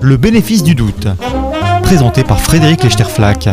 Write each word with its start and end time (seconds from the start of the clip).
Le 0.00 0.16
bénéfice 0.16 0.62
du 0.62 0.76
doute, 0.76 1.08
présenté 1.82 2.22
par 2.22 2.40
Frédéric 2.40 2.84
Lechterflack, 2.84 3.48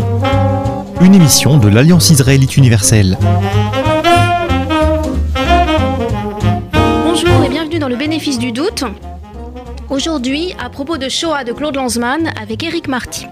une 1.02 1.16
émission 1.16 1.58
de 1.58 1.68
l'Alliance 1.68 2.12
israélite 2.12 2.56
universelle. 2.56 3.18
Bonjour 7.04 7.44
et 7.44 7.50
bienvenue 7.50 7.80
dans 7.80 7.90
le 7.90 7.96
bénéfice 7.96 8.38
du 8.38 8.52
doute. 8.52 8.84
Aujourd'hui, 9.90 10.54
à 10.64 10.70
propos 10.70 11.00
de 11.00 11.10
Shoah 11.10 11.44
de 11.44 11.54
Claude 11.54 11.76
Lanzmann 11.76 12.32
avec 12.40 12.62
Eric 12.62 12.88
Marty. 12.88 13.26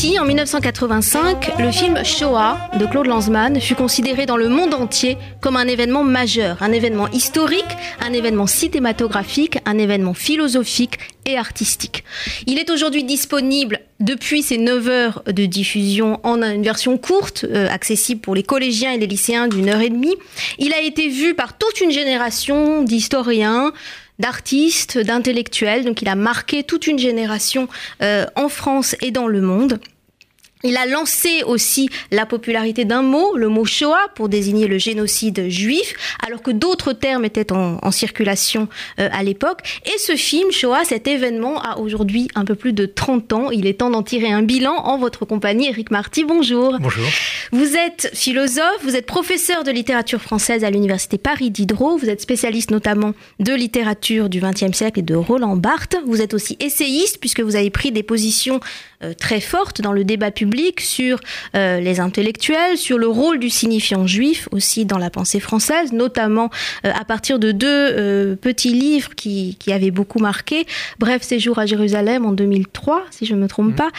En 0.00 0.24
1985, 0.24 1.58
le 1.58 1.72
film 1.72 2.04
Shoah 2.04 2.70
de 2.78 2.86
Claude 2.86 3.08
Lanzmann 3.08 3.60
fut 3.60 3.74
considéré 3.74 4.26
dans 4.26 4.36
le 4.36 4.48
monde 4.48 4.72
entier 4.72 5.18
comme 5.40 5.56
un 5.56 5.66
événement 5.66 6.04
majeur, 6.04 6.62
un 6.62 6.70
événement 6.70 7.08
historique, 7.08 7.64
un 8.00 8.12
événement 8.12 8.46
cinématographique, 8.46 9.58
un 9.66 9.76
événement 9.76 10.14
philosophique 10.14 10.98
et 11.26 11.36
artistique. 11.36 12.04
Il 12.46 12.60
est 12.60 12.70
aujourd'hui 12.70 13.02
disponible 13.02 13.80
depuis 13.98 14.42
ses 14.42 14.58
9 14.58 14.88
heures 14.88 15.22
de 15.26 15.46
diffusion 15.46 16.20
en 16.22 16.42
une 16.44 16.62
version 16.62 16.96
courte, 16.96 17.44
euh, 17.50 17.68
accessible 17.68 18.20
pour 18.20 18.36
les 18.36 18.44
collégiens 18.44 18.92
et 18.92 18.98
les 18.98 19.08
lycéens 19.08 19.48
d'une 19.48 19.68
heure 19.68 19.80
et 19.80 19.90
demie. 19.90 20.14
Il 20.60 20.72
a 20.74 20.80
été 20.80 21.08
vu 21.08 21.34
par 21.34 21.58
toute 21.58 21.80
une 21.80 21.90
génération 21.90 22.84
d'historiens, 22.84 23.72
d'artistes, 24.18 24.98
d'intellectuels. 24.98 25.84
Donc 25.84 26.02
il 26.02 26.08
a 26.08 26.14
marqué 26.14 26.62
toute 26.62 26.86
une 26.86 26.98
génération 26.98 27.68
euh, 28.02 28.26
en 28.36 28.48
France 28.48 28.96
et 29.00 29.10
dans 29.10 29.26
le 29.26 29.40
monde. 29.40 29.80
Il 30.64 30.76
a 30.76 30.86
lancé 30.86 31.42
aussi 31.44 31.88
la 32.10 32.26
popularité 32.26 32.84
d'un 32.84 33.02
mot, 33.02 33.36
le 33.36 33.48
mot 33.48 33.64
Shoah, 33.64 34.08
pour 34.16 34.28
désigner 34.28 34.66
le 34.66 34.78
génocide 34.78 35.48
juif, 35.48 35.94
alors 36.26 36.42
que 36.42 36.50
d'autres 36.50 36.92
termes 36.92 37.24
étaient 37.24 37.52
en, 37.52 37.90
circulation 37.90 38.68
euh, 39.00 39.08
à 39.12 39.22
l'époque. 39.22 39.60
Et 39.86 39.98
ce 39.98 40.16
film, 40.16 40.50
Shoah, 40.50 40.84
cet 40.84 41.06
événement, 41.06 41.60
a 41.62 41.78
aujourd'hui 41.78 42.28
un 42.34 42.44
peu 42.44 42.54
plus 42.54 42.72
de 42.72 42.86
30 42.86 43.32
ans. 43.32 43.50
Il 43.50 43.66
est 43.66 43.78
temps 43.78 43.90
d'en 43.90 44.02
tirer 44.02 44.30
un 44.30 44.42
bilan 44.42 44.74
en 44.74 44.98
votre 44.98 45.24
compagnie. 45.24 45.68
Eric 45.68 45.90
Marty, 45.90 46.24
bonjour. 46.24 46.76
Bonjour. 46.80 47.06
Vous 47.52 47.76
êtes 47.76 48.10
philosophe, 48.12 48.82
vous 48.82 48.96
êtes 48.96 49.06
professeur 49.06 49.64
de 49.64 49.70
littérature 49.70 50.20
française 50.20 50.64
à 50.64 50.70
l'Université 50.70 51.18
Paris 51.18 51.50
Diderot, 51.50 51.96
vous 51.96 52.10
êtes 52.10 52.20
spécialiste 52.20 52.70
notamment 52.70 53.14
de 53.38 53.52
littérature 53.52 54.28
du 54.28 54.40
XXe 54.40 54.76
siècle 54.76 54.98
et 54.98 55.02
de 55.02 55.14
Roland 55.14 55.56
Barthes. 55.56 55.96
Vous 56.04 56.20
êtes 56.20 56.34
aussi 56.34 56.56
essayiste, 56.60 57.18
puisque 57.20 57.40
vous 57.40 57.56
avez 57.56 57.70
pris 57.70 57.92
des 57.92 58.02
positions 58.02 58.60
euh, 59.02 59.14
très 59.14 59.40
fortes 59.40 59.80
dans 59.80 59.92
le 59.92 60.04
débat 60.04 60.30
public 60.30 60.47
sur 60.80 61.18
euh, 61.54 61.80
les 61.80 62.00
intellectuels, 62.00 62.76
sur 62.76 62.98
le 62.98 63.06
rôle 63.06 63.38
du 63.38 63.50
signifiant 63.50 64.06
juif 64.06 64.48
aussi 64.52 64.84
dans 64.84 64.98
la 64.98 65.10
pensée 65.10 65.40
française, 65.40 65.92
notamment 65.92 66.50
euh, 66.84 66.92
à 66.94 67.04
partir 67.04 67.38
de 67.38 67.52
deux 67.52 67.66
euh, 67.68 68.36
petits 68.36 68.72
livres 68.72 69.14
qui, 69.14 69.56
qui, 69.58 69.72
avaient 69.72 69.90
beaucoup 69.90 70.18
marqué, 70.18 70.66
Bref 70.98 71.22
séjour 71.22 71.58
à 71.58 71.66
Jérusalem 71.66 72.26
en 72.26 72.32
2003, 72.32 73.04
si 73.10 73.26
je 73.26 73.34
ne 73.34 73.40
me 73.40 73.48
trompe 73.48 73.72
mmh. 73.72 73.74
pas, 73.74 73.90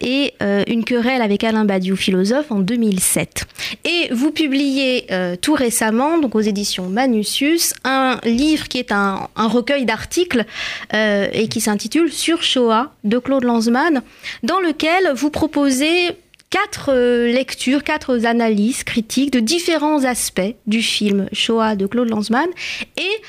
et 0.00 0.34
Une 0.68 0.84
querelle 0.84 1.22
avec 1.22 1.42
Alain 1.44 1.64
Badiou, 1.64 1.96
philosophe, 1.96 2.50
en 2.50 2.60
2007. 2.60 3.46
Et 3.84 4.12
vous 4.12 4.30
publiez 4.30 5.06
tout 5.40 5.54
récemment, 5.54 6.18
donc 6.18 6.34
aux 6.34 6.40
éditions 6.40 6.88
Manusius, 6.88 7.74
un 7.84 8.18
livre 8.24 8.68
qui 8.68 8.78
est 8.78 8.92
un, 8.92 9.28
un 9.36 9.48
recueil 9.48 9.84
d'articles 9.84 10.44
et 10.92 11.48
qui 11.48 11.60
s'intitule 11.60 12.12
Sur 12.12 12.42
Shoah 12.42 12.92
de 13.04 13.18
Claude 13.18 13.44
Lanzmann, 13.44 14.02
dans 14.42 14.60
lequel 14.60 15.12
vous 15.14 15.30
proposez 15.30 15.85
quatre 16.50 16.92
euh, 16.92 17.32
lectures, 17.32 17.82
quatre 17.82 18.24
analyses 18.24 18.84
critiques 18.84 19.32
de 19.32 19.40
différents 19.40 20.04
aspects 20.04 20.54
du 20.66 20.82
film 20.82 21.28
Shoah 21.32 21.76
de 21.76 21.86
Claude 21.86 22.08
Lanzmann 22.08 22.48
et 22.96 23.22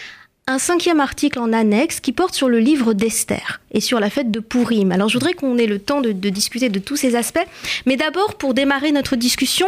un 0.47 0.59
cinquième 0.59 1.01
article 1.01 1.39
en 1.39 1.51
annexe 1.51 1.99
qui 1.99 2.13
porte 2.13 2.33
sur 2.33 2.47
le 2.47 2.59
livre 2.59 2.93
d'Esther 2.93 3.59
et 3.71 3.81
sur 3.81 3.99
la 3.99 4.09
fête 4.09 4.31
de 4.31 4.39
Purim. 4.39 4.91
Alors 4.91 5.09
je 5.09 5.15
voudrais 5.15 5.33
qu'on 5.33 5.57
ait 5.57 5.67
le 5.67 5.79
temps 5.79 5.99
de, 5.99 6.11
de, 6.11 6.29
discuter 6.29 6.69
de 6.69 6.79
tous 6.79 6.95
ces 6.95 7.15
aspects, 7.15 7.45
mais 7.85 7.97
d'abord 7.97 8.35
pour 8.35 8.53
démarrer 8.53 8.91
notre 8.91 9.15
discussion, 9.15 9.67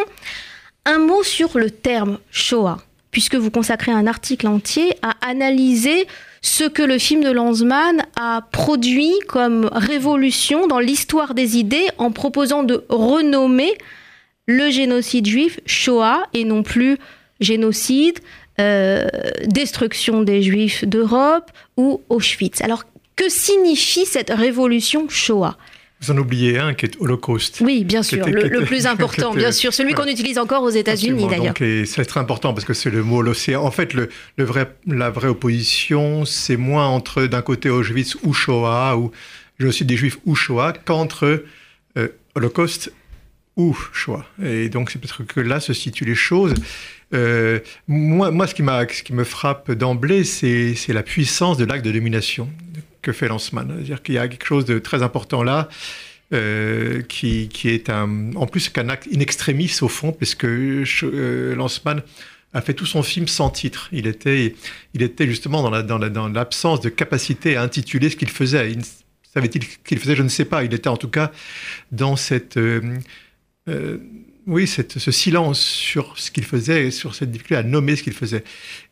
un 0.86 1.00
mot 1.00 1.24
sur 1.24 1.58
le 1.58 1.70
terme 1.70 2.20
Shoah, 2.32 2.82
puisque 3.12 3.36
vous 3.36 3.52
consacrez 3.52 3.92
un 3.92 4.08
article 4.08 4.48
entier 4.48 4.96
à 5.02 5.14
analyser 5.22 6.08
ce 6.42 6.64
que 6.64 6.82
le 6.82 6.98
film 6.98 7.24
de 7.24 7.32
Lanzmann 7.32 8.04
a 8.20 8.42
produit 8.52 9.14
comme 9.28 9.70
révolution 9.72 10.68
dans 10.68 10.80
l'histoire 10.80 11.34
des 11.34 11.58
idées 11.58 11.88
en 11.98 12.12
proposant 12.12 12.64
de 12.64 12.86
renommer 12.90 13.74
le 14.46 14.70
génocide 14.70 15.28
juif 15.28 15.60
Shoah 15.66 16.28
et 16.34 16.44
non 16.44 16.64
plus 16.64 16.98
génocide, 17.40 18.20
euh, 18.60 19.08
destruction 19.46 20.24
des 20.24 20.42
juifs 20.42 20.86
d'Europe 20.86 21.52
ou 21.78 22.02
Auschwitz. 22.10 22.62
Alors 22.62 22.84
que 23.16 23.30
signifie 23.30 24.06
cette 24.06 24.30
révolution 24.30 25.08
Shoah? 25.10 25.58
Vous 26.02 26.12
en 26.12 26.18
oubliez 26.18 26.58
un 26.58 26.74
qui 26.74 26.86
est 26.86 26.96
Holocauste. 27.00 27.62
Oui, 27.62 27.84
bien 27.84 28.04
sûr, 28.04 28.26
le, 28.26 28.64
plus 28.64 28.86
important, 28.88 29.34
bien 29.34 29.52
sûr, 29.52 29.74
celui 29.74 29.94
qu'on 29.94 30.08
utilise 30.08 30.38
encore 30.38 30.64
aux 30.64 30.70
États-Unis 30.70 31.28
d'ailleurs. 31.28 31.54
C'est 31.58 32.06
très 32.06 32.20
important 32.20 32.54
parce 32.54 32.66
que 32.66 32.74
c'est 32.74 32.90
le 32.90 33.04
mot 33.04 33.22
l'océan. 33.22 33.64
En 33.64 33.72
fait, 33.72 33.94
le, 33.94 34.10
vrai, 34.38 34.74
la 34.88 35.10
vraie 35.10 35.28
opposition, 35.28 36.24
c'est 36.26 36.58
moins 36.58 36.88
entre 36.88 37.24
d'un 37.24 37.42
côté 37.42 37.70
Auschwitz 37.70 38.16
ou 38.24 38.34
Shoah, 38.34 38.98
ou 38.98 39.12
génocide 39.60 39.88
des 39.88 39.98
Juifs 39.98 40.20
ou 40.26 40.36
Shoah, 40.36 40.74
qu'entre 40.86 41.44
euh, 41.98 42.08
Holocauste 42.36 42.94
ou 43.58 43.78
Shoah. 43.92 44.26
Et 44.42 44.70
donc 44.70 44.92
c'est 44.92 45.00
peut-être 45.00 45.24
que 45.24 45.42
là 45.42 45.60
se 45.60 45.74
situent 45.74 46.06
les 46.06 46.16
choses. 46.16 46.54
Euh, 47.14 47.60
moi, 47.88 48.32
moi, 48.32 48.48
ce 48.48 48.54
qui, 48.54 48.64
ce 48.64 49.04
qui 49.04 49.14
me 49.14 49.24
frappe 49.24 49.72
d'emblée, 49.72 50.24
c'est 50.24 50.76
la 50.90 51.04
puissance 51.04 51.58
de 51.58 51.66
l'acte 51.66 51.84
de 51.84 51.92
domination 51.92 52.50
que 53.02 53.12
fait 53.12 53.28
Lanzmann. 53.28 53.70
C'est-à-dire 53.76 54.02
qu'il 54.02 54.16
y 54.16 54.18
a 54.18 54.28
quelque 54.28 54.46
chose 54.46 54.66
de 54.66 54.80
très 54.80 55.04
important 55.04 55.44
là. 55.44 55.70
Euh, 56.32 57.02
qui, 57.02 57.50
qui, 57.50 57.70
est 57.70 57.90
un, 57.90 58.36
en 58.36 58.46
plus 58.46 58.70
qu'un 58.70 58.90
acte 58.90 59.08
in 59.12 59.20
extremis 59.20 59.76
au 59.82 59.88
fond, 59.88 60.12
puisque 60.12 60.46
euh, 60.46 61.56
a 62.54 62.62
fait 62.62 62.76
tout 62.76 62.86
son 62.86 63.02
film 63.02 63.28
sans 63.28 63.50
titre. 63.50 63.90
Il 63.92 64.06
était, 64.06 64.54
il 64.94 65.02
était 65.02 65.26
justement 65.26 65.64
dans, 65.64 65.72
la, 65.72 65.82
dans, 65.82 65.98
la, 65.98 66.10
dans 66.10 66.28
l'absence 66.28 66.82
de 66.82 66.90
capacité 66.90 67.56
à 67.56 67.64
intituler 67.64 68.12
ce 68.12 68.16
qu'il 68.16 68.30
faisait. 68.30 68.78
savait-il 69.34 69.68
qu'il 69.84 69.98
faisait? 69.98 70.16
Je 70.16 70.22
ne 70.22 70.30
sais 70.30 70.46
pas. 70.46 70.64
Il 70.64 70.72
était 70.76 70.88
en 70.88 70.98
tout 70.98 71.10
cas 71.10 71.32
dans 71.92 72.16
cette 72.16 72.58
euh, 72.58 73.00
euh 74.50 74.54
oui, 74.54 74.68
ce 74.68 75.12
silence 75.12 75.60
sur 75.60 76.18
ce 76.18 76.32
qu'il 76.32 76.46
faisait, 76.46 76.92
sur 76.92 77.16
cette 77.16 77.32
difficulté 77.32 77.56
à 77.56 77.64
nommer 77.64 77.96
ce 77.96 78.04
qu'il 78.04 78.14
faisait. 78.14 78.44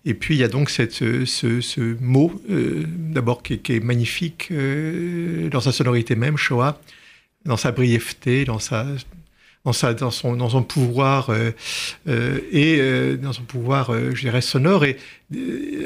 Et 0.05 0.13
puis 0.13 0.35
il 0.35 0.37
y 0.39 0.43
a 0.43 0.47
donc 0.47 0.69
ce, 0.69 1.97
mot, 2.01 2.41
euh, 2.49 2.85
d'abord 2.87 3.43
qui, 3.43 3.53
est 3.53 3.83
magnifique 3.83 4.49
euh, 4.51 5.49
dans 5.49 5.61
sa 5.61 5.71
sonorité 5.71 6.15
même, 6.15 6.37
Shoah, 6.37 6.81
dans 7.45 7.57
sa 7.57 7.71
brièveté, 7.71 8.45
dans 8.45 8.59
son, 8.59 8.97
pouvoir 10.63 11.29
euh, 11.29 11.51
et 12.51 13.17
dans 13.17 13.33
son 13.33 13.43
pouvoir, 13.43 13.91
je 14.13 14.21
dirais, 14.21 14.41
sonore. 14.41 14.85
Et 14.85 14.97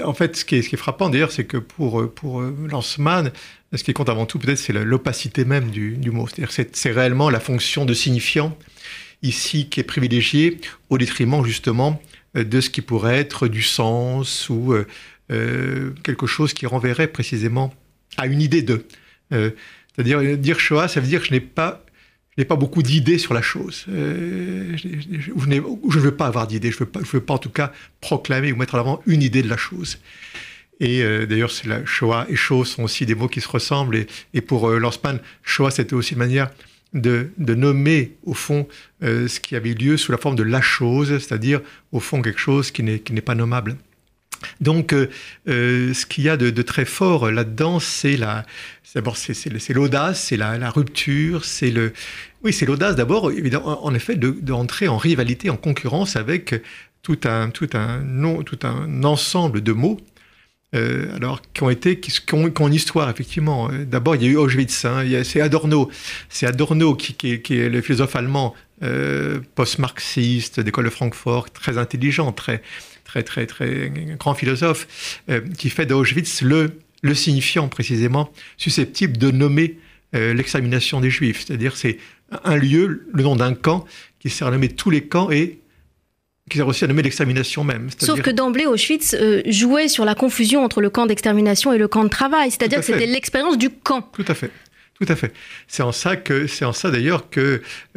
en 0.03 0.13
fait, 0.13 0.35
ce 0.35 0.45
qui 0.45 0.55
est, 0.55 0.75
frappant 0.75 1.09
d'ailleurs, 1.09 1.31
c'est 1.31 1.45
que 1.45 1.57
pour, 1.57 2.11
pour 2.13 2.41
Lanzmann, 2.41 3.31
ce 3.73 3.83
qui 3.83 3.93
compte 3.93 4.09
avant 4.09 4.25
tout, 4.25 4.38
peut-être, 4.38 4.59
c'est 4.59 4.73
l'opacité 4.73 5.45
même 5.45 5.71
du, 5.71 5.95
du 5.95 6.11
mot. 6.11 6.27
C'est-à-dire 6.27 6.67
c'est 6.73 6.91
réellement 6.91 7.29
la 7.29 7.39
fonction 7.39 7.85
de 7.85 7.93
signifiant 7.93 8.57
ici 9.23 9.69
qui 9.69 9.79
est 9.79 9.83
privilégié 9.83 10.59
au 10.89 10.97
détriment 10.97 11.43
justement 11.45 12.01
euh, 12.35 12.43
de 12.43 12.61
ce 12.61 12.69
qui 12.69 12.81
pourrait 12.81 13.17
être 13.17 13.47
du 13.47 13.61
sens 13.61 14.49
ou 14.49 14.73
euh, 14.73 14.87
euh, 15.31 15.91
quelque 16.03 16.27
chose 16.27 16.53
qui 16.53 16.65
renverrait 16.65 17.07
précisément 17.07 17.73
à 18.17 18.27
une 18.27 18.41
idée 18.41 18.61
de. 18.61 18.85
C'est-à-dire 19.31 20.37
dire 20.37 20.59
Shoah, 20.59 20.89
ça 20.89 20.99
veut 20.99 21.07
dire 21.07 21.21
que 21.21 21.27
je 21.27 21.31
n'ai 21.31 21.39
pas 21.39 21.85
pas 22.47 22.55
beaucoup 22.55 22.81
d'idées 22.81 23.19
sur 23.19 23.35
la 23.35 23.41
chose. 23.43 23.85
Euh, 23.87 24.75
je, 24.75 24.87
ne 24.87 25.99
veux 25.99 26.15
pas 26.15 26.25
avoir 26.25 26.47
d'idées. 26.47 26.71
Je 26.71 26.83
ne 26.83 26.85
veux, 26.85 27.05
veux, 27.05 27.21
pas 27.21 27.35
en 27.35 27.38
tout 27.38 27.51
cas 27.51 27.71
proclamer 27.99 28.51
ou 28.51 28.55
mettre 28.55 28.75
en 28.75 28.79
avant 28.79 29.01
une 29.06 29.21
idée 29.21 29.44
de 29.44 29.47
la 29.47 29.57
chose. 29.57 30.00
Et 30.79 31.03
d'ailleurs, 31.27 31.51
Shoah 31.85 32.25
et 32.29 32.35
chose 32.35 32.69
sont 32.69 32.83
aussi 32.83 33.06
des 33.06 33.13
mots 33.13 33.27
qui 33.27 33.41
se 33.41 33.47
ressemblent. 33.47 34.07
Et, 34.33 34.41
pour 34.41 34.71
Lanzmann, 34.71 35.19
Shoah, 35.44 35.69
c'était 35.69 35.94
aussi 35.94 36.13
une 36.13 36.19
manière 36.19 36.50
de, 36.93 37.31
nommer 37.38 38.17
au 38.23 38.33
fond 38.33 38.67
euh, 39.03 39.27
ce 39.27 39.39
qui 39.39 39.55
avait 39.55 39.73
lieu 39.73 39.97
sous 39.97 40.11
la 40.11 40.17
forme 40.17 40.35
de 40.35 40.43
la 40.43 40.61
chose, 40.61 41.09
c'est-à-dire 41.19 41.61
au 41.91 41.99
fond 41.99 42.21
quelque 42.21 42.39
chose 42.39 42.71
qui 42.71 42.83
n'est 42.83 43.21
pas 43.21 43.35
nommable. 43.35 43.77
Donc, 44.59 44.93
euh, 44.93 45.09
euh, 45.47 45.93
ce 45.93 46.05
qu'il 46.05 46.23
y 46.23 46.29
a 46.29 46.38
de, 46.38 46.61
très 46.61 46.85
fort 46.85 47.29
là-dedans, 47.29 47.79
c'est 47.79 48.17
la, 48.17 48.45
d'abord 48.95 49.17
c'est 49.17 49.73
l'audace, 49.73 50.23
c'est 50.23 50.38
la, 50.38 50.69
rupture, 50.69 51.45
c'est 51.45 51.71
le, 51.71 51.93
oui, 52.43 52.53
c'est 52.53 52.65
l'audace 52.65 52.95
d'abord, 52.95 53.31
évidemment, 53.31 53.85
en 53.85 53.93
effet, 53.93 54.15
d'entrer 54.15 54.88
en 54.88 54.97
rivalité, 54.97 55.49
en 55.49 55.57
concurrence 55.57 56.15
avec 56.15 56.61
tout 57.03 57.19
un, 57.25 57.49
tout 57.49 57.69
un, 57.73 58.01
tout 58.43 58.59
un 58.63 59.03
ensemble 59.03 59.61
de 59.61 59.71
mots 59.71 59.99
euh, 60.73 61.13
alors 61.15 61.41
qui 61.53 61.63
ont 61.63 61.69
été 61.69 62.00
qui, 62.00 62.12
ont, 62.33 62.50
qui, 62.50 62.62
ont, 62.62 62.68
une 62.68 62.73
histoire 62.73 63.09
effectivement. 63.09 63.69
Euh, 63.69 63.83
d'abord 63.85 64.15
il 64.15 64.23
y 64.23 64.25
a 64.25 64.29
eu 64.29 64.38
Auschwitz, 64.38 64.85
hein, 64.85 65.03
c'est 65.23 65.41
Adorno, 65.41 65.91
c'est 66.29 66.45
Adorno 66.45 66.95
qui, 66.95 67.13
qui, 67.13 67.59
est 67.59 67.69
le 67.69 67.81
philosophe 67.81 68.15
allemand 68.15 68.56
post-marxiste 69.53 70.59
d'école 70.59 70.85
de 70.85 70.89
Francfort, 70.89 71.51
très 71.51 71.77
intelligent, 71.77 72.31
très, 72.31 72.63
très, 73.03 73.21
très, 73.21 73.45
très 73.45 73.91
grand 74.18 74.33
philosophe, 74.33 75.19
qui 75.56 75.69
fait 75.69 75.85
d'Auschwitz 75.85 76.41
le, 76.41 76.79
le 77.03 77.13
signifiant 77.13 77.67
précisément 77.67 78.33
susceptible 78.57 79.19
de 79.19 79.29
nommer 79.29 79.77
l'extermination 80.13 81.00
des 81.00 81.12
Juifs. 81.12 81.45
C'est-à-dire 81.45 81.77
c'est 81.77 82.00
un 82.44 82.56
lieu, 82.56 83.06
le 83.13 83.21
nom 83.21 83.35
d'un 83.35 83.53
camp, 83.53 83.85
qui 84.19 84.31
sert 84.31 84.47
à 84.47 84.51
nommer 84.51 84.69
tous 84.69 84.89
les 84.89 85.01
camps 85.01 85.29
et 85.29 85.61
qui 86.51 86.57
sert 86.57 86.68
aussi 86.68 86.83
à 86.83 86.88
nommer 86.88 87.01
l'extermination 87.01 87.63
même. 87.63 87.88
Sauf 87.98 88.21
que 88.21 88.30
d'emblée, 88.30 88.65
Auschwitz 88.65 89.13
euh, 89.13 89.42
jouait 89.45 89.88
sur 89.88 90.06
la 90.06 90.15
confusion 90.15 90.63
entre 90.63 90.81
le 90.81 90.89
camp 90.89 91.06
d'extermination 91.06 91.71
et 91.71 91.77
le 91.77 91.88
camp 91.88 92.03
de 92.03 92.09
travail, 92.09 92.51
c'est-à-dire 92.51 92.80
que 92.80 92.86
c'était 92.86 93.06
l'expérience 93.06 93.57
du 93.57 93.69
camp. 93.69 94.01
Tout 94.13 94.25
à 94.27 94.33
fait. 94.33 94.51
Tout 95.00 95.12
à 95.12 95.15
fait. 95.15 95.33
C'est 95.68 95.81
en 95.81 95.92
ça 95.92 96.15
que, 96.15 96.45
c'est 96.45 96.65
en 96.65 96.74
ça 96.74 96.92
d'ailleurs 96.92 97.30
que 97.30 97.39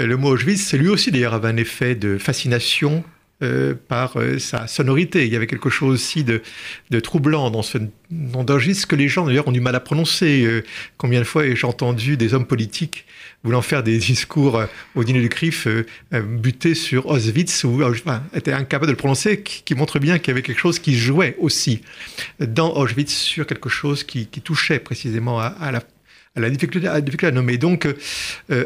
euh, 0.01 0.06
le 0.06 0.17
mot 0.17 0.31
Auschwitz, 0.31 0.73
lui 0.73 0.89
aussi 0.89 1.11
d'ailleurs 1.11 1.35
avait 1.35 1.49
un 1.49 1.56
effet 1.56 1.95
de 1.95 2.17
fascination 2.17 3.05
euh, 3.44 3.75
par 3.88 4.17
sa 4.38 4.67
sonorité. 4.67 5.26
Il 5.26 5.32
y 5.32 5.37
avait 5.37 5.46
quelque 5.46 5.70
chose 5.70 5.94
aussi 5.94 6.25
de, 6.25 6.43
troublant 7.00 7.50
dans 7.50 7.62
ce 7.62 7.79
nom 8.11 8.44
d'Auschwitz 8.44 8.87
que 8.87 8.96
les 8.96 9.08
gens 9.08 9.26
d'ailleurs 9.26 9.49
ont 9.49 9.52
du 9.52 9.61
mal 9.61 9.75
à 9.75 9.81
prononcer. 9.81 10.62
combien 10.96 11.20
de 11.20 11.25
fois 11.25 11.46
ai-je 11.46 11.67
entendu 11.67 12.17
des 12.17 12.35
hommes 12.35 12.46
politiques 12.46 13.06
voulant 13.44 13.62
faire 13.62 13.82
des 13.82 13.99
discours 13.99 14.56
euh, 14.56 14.67
au 14.94 15.05
dîner 15.05 15.20
du 15.20 15.29
CRIF 15.29 15.67
euh, 15.67 15.87
euh, 16.14 16.23
butés 16.23 16.75
sur 16.75 17.06
Auschwitz 17.06 17.64
ou 17.64 17.82
enfin, 17.85 18.23
était 18.35 18.52
incapable 18.52 18.87
de 18.87 18.93
le 18.93 18.96
prononcer, 18.96 19.43
qui, 19.43 19.75
montre 19.75 19.99
bien 19.99 20.19
qu'il 20.19 20.29
y 20.29 20.31
avait 20.32 20.43
quelque 20.43 20.61
chose 20.61 20.79
qui 20.79 20.96
jouait 20.96 21.37
aussi 21.38 21.82
dans 22.41 22.75
Auschwitz 22.75 23.12
sur 23.12 23.46
quelque 23.46 23.69
chose 23.69 24.02
qui, 24.02 24.26
touchait 24.26 24.79
précisément 24.79 25.38
à, 25.41 25.70
la 25.70 25.82
à 26.37 26.41
la 26.41 26.50
difficulté 26.50 26.88
à, 26.88 27.00
difficulté 27.00 27.26
à 27.29 27.31
nommer. 27.31 27.58
Donc, 27.58 27.88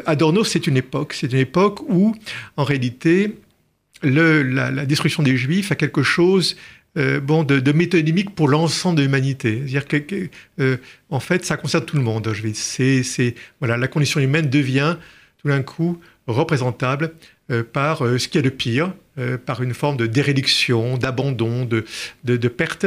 Adorno, 0.05 0.43
c'est 0.43 0.67
une 0.67 0.77
époque, 0.77 1.13
c'est 1.13 1.31
une 1.31 1.39
époque 1.39 1.81
où, 1.87 2.15
en 2.57 2.63
réalité, 2.63 3.35
la, 4.01 4.85
destruction 4.85 5.23
des 5.23 5.37
Juifs 5.37 5.71
a 5.71 5.75
quelque 5.75 6.03
chose 6.03 6.55
euh, 6.97 7.19
bon, 7.19 7.43
de, 7.43 7.59
de, 7.59 7.71
métonymique 7.71 8.33
pour 8.33 8.47
l'ensemble 8.47 8.97
de 8.97 9.03
l'humanité. 9.03 9.63
C'est-à-dire 9.67 9.87
que, 9.87 10.29
euh, 10.59 10.77
en 11.09 11.19
fait, 11.19 11.45
ça 11.45 11.57
concerne 11.57 11.85
tout 11.85 11.97
le 11.97 12.03
monde. 12.03 12.33
C'est, 12.53 13.03
c'est, 13.03 13.35
voilà, 13.59 13.77
la 13.77 13.87
condition 13.87 14.19
humaine 14.19 14.49
devient 14.49 14.97
tout 15.41 15.49
d'un 15.49 15.61
coup 15.61 15.99
représentable 16.27 17.13
euh, 17.51 17.63
par 17.63 17.99
ce 17.99 18.27
qui 18.27 18.37
est 18.37 18.41
de 18.41 18.49
pire, 18.49 18.93
par 19.45 19.61
une 19.61 19.73
forme 19.73 19.97
de 19.97 20.05
dérédiction, 20.05 20.97
d'abandon, 20.97 21.65
de, 21.65 21.83
de 22.23 22.47
perte 22.47 22.85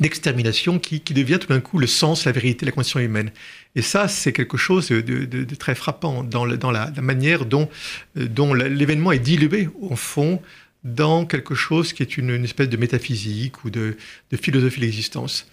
d'extermination 0.00 0.78
qui, 0.78 1.00
qui, 1.00 1.14
devient 1.14 1.38
tout 1.40 1.48
d'un 1.48 1.60
coup 1.60 1.78
le 1.78 1.86
sens, 1.86 2.24
la 2.24 2.32
vérité, 2.32 2.66
la 2.66 2.72
condition 2.72 3.00
humaine. 3.00 3.30
Et 3.74 3.82
ça, 3.82 4.08
c'est 4.08 4.32
quelque 4.32 4.56
chose 4.56 4.88
de, 4.88 5.00
de, 5.00 5.54
très 5.54 5.74
frappant 5.74 6.22
dans, 6.22 6.44
la, 6.44 6.90
manière 7.02 7.44
dont, 7.46 7.68
dont 8.14 8.54
l'événement 8.54 9.12
est 9.12 9.18
dilué, 9.18 9.68
au 9.80 9.96
fond, 9.96 10.40
dans 10.86 11.26
quelque 11.26 11.54
chose 11.54 11.92
qui 11.92 12.02
est 12.02 12.16
une, 12.16 12.44
espèce 12.44 12.68
de 12.68 12.76
métaphysique 12.76 13.64
ou 13.64 13.70
de, 13.70 13.96
philosophie 14.40 14.80
de 14.80 14.86
l'existence. 14.86 15.46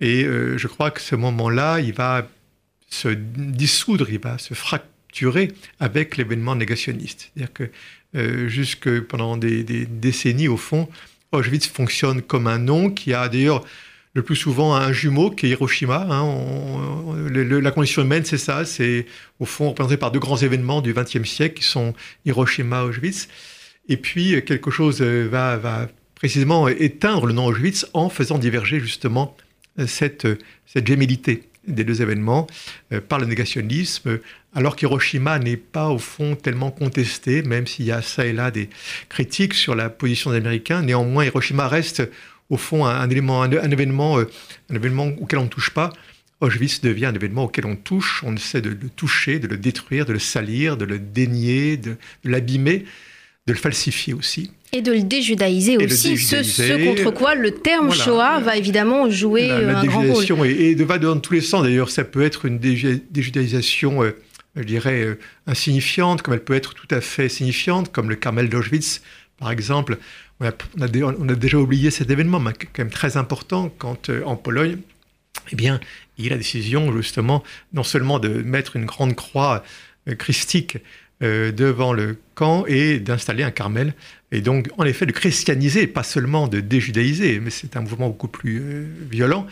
Et 0.00 0.24
euh, 0.24 0.58
je 0.58 0.66
crois 0.66 0.90
que 0.90 1.00
ce 1.00 1.14
moment-là, 1.14 1.78
il 1.80 1.92
va 1.92 2.28
se 2.88 3.08
dissoudre, 3.08 4.10
il 4.10 4.18
va 4.18 4.38
se 4.38 4.54
fracturer 4.54 5.52
avec 5.78 6.16
l'événement 6.16 6.56
négationniste. 6.56 7.30
C'est-à-dire 7.34 7.52
que 7.52 7.70
euh, 8.14 8.48
jusque 8.48 9.00
pendant 9.02 9.36
des, 9.36 9.62
décennies, 9.62 10.48
au 10.48 10.56
fond, 10.56 10.88
Auschwitz 11.32 11.66
fonctionne 11.66 12.22
comme 12.22 12.46
un 12.46 12.58
nom 12.58 12.90
qui 12.90 13.14
a 13.14 13.28
d'ailleurs 13.28 13.64
le 14.14 14.22
plus 14.22 14.36
souvent 14.36 14.74
un 14.74 14.92
jumeau 14.92 15.30
qui 15.30 15.46
est 15.46 15.50
Hiroshima. 15.50 16.06
Hein. 16.10 17.30
la 17.30 17.70
condition 17.70 18.02
humaine, 18.02 18.24
c'est 18.24 18.38
ça, 18.38 18.64
c'est 18.64 19.06
au 19.40 19.46
fond 19.46 19.70
représenté 19.70 19.96
par 19.96 20.10
deux 20.10 20.18
grands 20.18 20.36
événements 20.36 20.82
du 20.82 20.92
XXe 20.92 21.24
siècle 21.24 21.54
qui 21.54 21.64
sont 21.64 21.94
Hiroshima, 22.26 22.84
Auschwitz. 22.84 23.28
Et 23.88 23.96
puis, 23.96 24.42
quelque 24.44 24.70
chose 24.70 25.00
euh, 25.00 25.28
va, 25.28 25.56
va 25.56 25.88
précisément 26.14 26.68
éteindre 26.68 27.26
le 27.26 27.32
nom 27.32 27.46
Auschwitz 27.46 27.86
en 27.94 28.10
faisant 28.10 28.38
diverger 28.38 28.80
justement 28.80 29.36
euh, 29.78 29.86
cette, 29.86 30.26
euh, 30.26 30.38
cette 30.66 30.84
des 30.84 31.84
deux 31.84 32.02
événements 32.02 32.48
par 33.08 33.20
le 33.20 33.26
négationnisme, 33.26 34.18
alors 34.54 34.76
qu'Hiroshima 34.76 35.38
n'est 35.38 35.56
pas 35.56 35.88
au 35.88 35.98
fond 35.98 36.36
tellement 36.36 36.70
contesté, 36.70 37.42
même 37.42 37.66
s'il 37.66 37.86
y 37.86 37.92
a 37.92 38.02
ça 38.02 38.26
et 38.26 38.32
là 38.32 38.50
des 38.50 38.68
critiques 39.08 39.54
sur 39.54 39.74
la 39.74 39.88
position 39.88 40.30
des 40.30 40.38
Américains. 40.38 40.82
Néanmoins, 40.82 41.24
Hiroshima 41.24 41.68
reste 41.68 42.08
au 42.50 42.56
fond 42.56 42.84
un, 42.84 43.08
élément, 43.08 43.42
un, 43.42 43.50
événement, 43.50 44.18
un 44.18 44.74
événement 44.74 45.06
auquel 45.20 45.38
on 45.38 45.44
ne 45.44 45.48
touche 45.48 45.70
pas. 45.70 45.92
Auschwitz 46.40 46.80
devient 46.80 47.06
un 47.06 47.14
événement 47.14 47.44
auquel 47.44 47.66
on 47.66 47.76
touche, 47.76 48.22
on 48.26 48.34
essaie 48.34 48.60
de 48.60 48.70
le 48.70 48.76
toucher, 48.94 49.38
de 49.38 49.46
le 49.46 49.56
détruire, 49.56 50.06
de 50.06 50.12
le 50.12 50.18
salir, 50.18 50.76
de 50.76 50.84
le 50.84 50.98
dénier, 50.98 51.76
de 51.76 51.96
l'abîmer 52.24 52.84
de 53.46 53.52
le 53.52 53.58
falsifier 53.58 54.14
aussi. 54.14 54.50
Et 54.72 54.82
de 54.82 54.92
le 54.92 55.02
déjudaïser 55.02 55.76
aussi, 55.76 56.16
Ce, 56.16 56.84
contre 56.84 57.10
quoi 57.12 57.34
le 57.34 57.50
terme 57.50 57.92
Shoah 57.92 58.40
va 58.40 58.56
évidemment 58.56 59.10
jouer 59.10 59.50
euh, 59.50 59.76
un 59.76 59.84
grand 59.84 60.02
rôle. 60.02 60.46
Et, 60.46 60.70
et 60.70 60.74
de, 60.74 60.84
va 60.84 60.98
dans 60.98 61.18
tous 61.18 61.34
les 61.34 61.40
sens. 61.40 61.64
D'ailleurs, 61.64 61.90
ça 61.90 62.04
peut 62.04 62.22
être 62.22 62.46
une 62.46 62.58
déjudaïsation, 62.58 64.02
euh, 64.02 64.12
je 64.56 64.62
dirais, 64.62 65.02
euh, 65.02 65.18
insignifiante, 65.46 66.22
comme 66.22 66.34
elle 66.34 66.44
peut 66.44 66.54
être 66.54 66.74
tout 66.74 66.88
à 66.90 67.00
fait 67.00 67.28
signifiante, 67.28 67.92
comme 67.92 68.08
le 68.08 68.16
Carmel 68.16 68.48
d'Auschwitz, 68.48 69.02
par 69.38 69.50
exemple. 69.50 69.98
On 70.40 70.46
a, 70.46 71.34
déjà 71.36 71.58
oublié 71.58 71.90
cet 71.92 72.10
événement, 72.10 72.40
mais 72.40 72.52
quand 72.52 72.78
même 72.78 72.90
très 72.90 73.16
important, 73.16 73.72
quand 73.78 74.10
en 74.24 74.34
Pologne, 74.34 74.78
eh 75.52 75.56
bien, 75.56 75.78
il 76.18 76.24
y 76.24 76.28
a 76.28 76.30
la 76.32 76.36
décision 76.36 76.92
justement 76.96 77.44
non 77.72 77.84
seulement 77.84 78.18
de 78.18 78.28
mettre 78.28 78.74
une 78.74 78.84
grande 78.84 79.14
croix 79.14 79.62
christique 80.18 80.78
euh, 81.22 81.52
devant 81.52 81.92
le 81.92 82.16
camp 82.34 82.64
et 82.66 82.98
d'installer 82.98 83.44
un 83.44 83.52
Carmel. 83.52 83.94
Et 84.32 84.40
donc, 84.40 84.68
en 84.76 84.84
effet, 84.84 85.06
de 85.06 85.12
christianiser, 85.12 85.86
pas 85.86 86.02
seulement 86.02 86.48
de 86.48 86.58
déjudaïser, 86.58 87.38
mais 87.38 87.50
c'est 87.50 87.76
un 87.76 87.82
mouvement 87.82 88.08
beaucoup 88.08 88.26
plus 88.26 88.60
euh, 88.60 88.86
violent, 89.08 89.46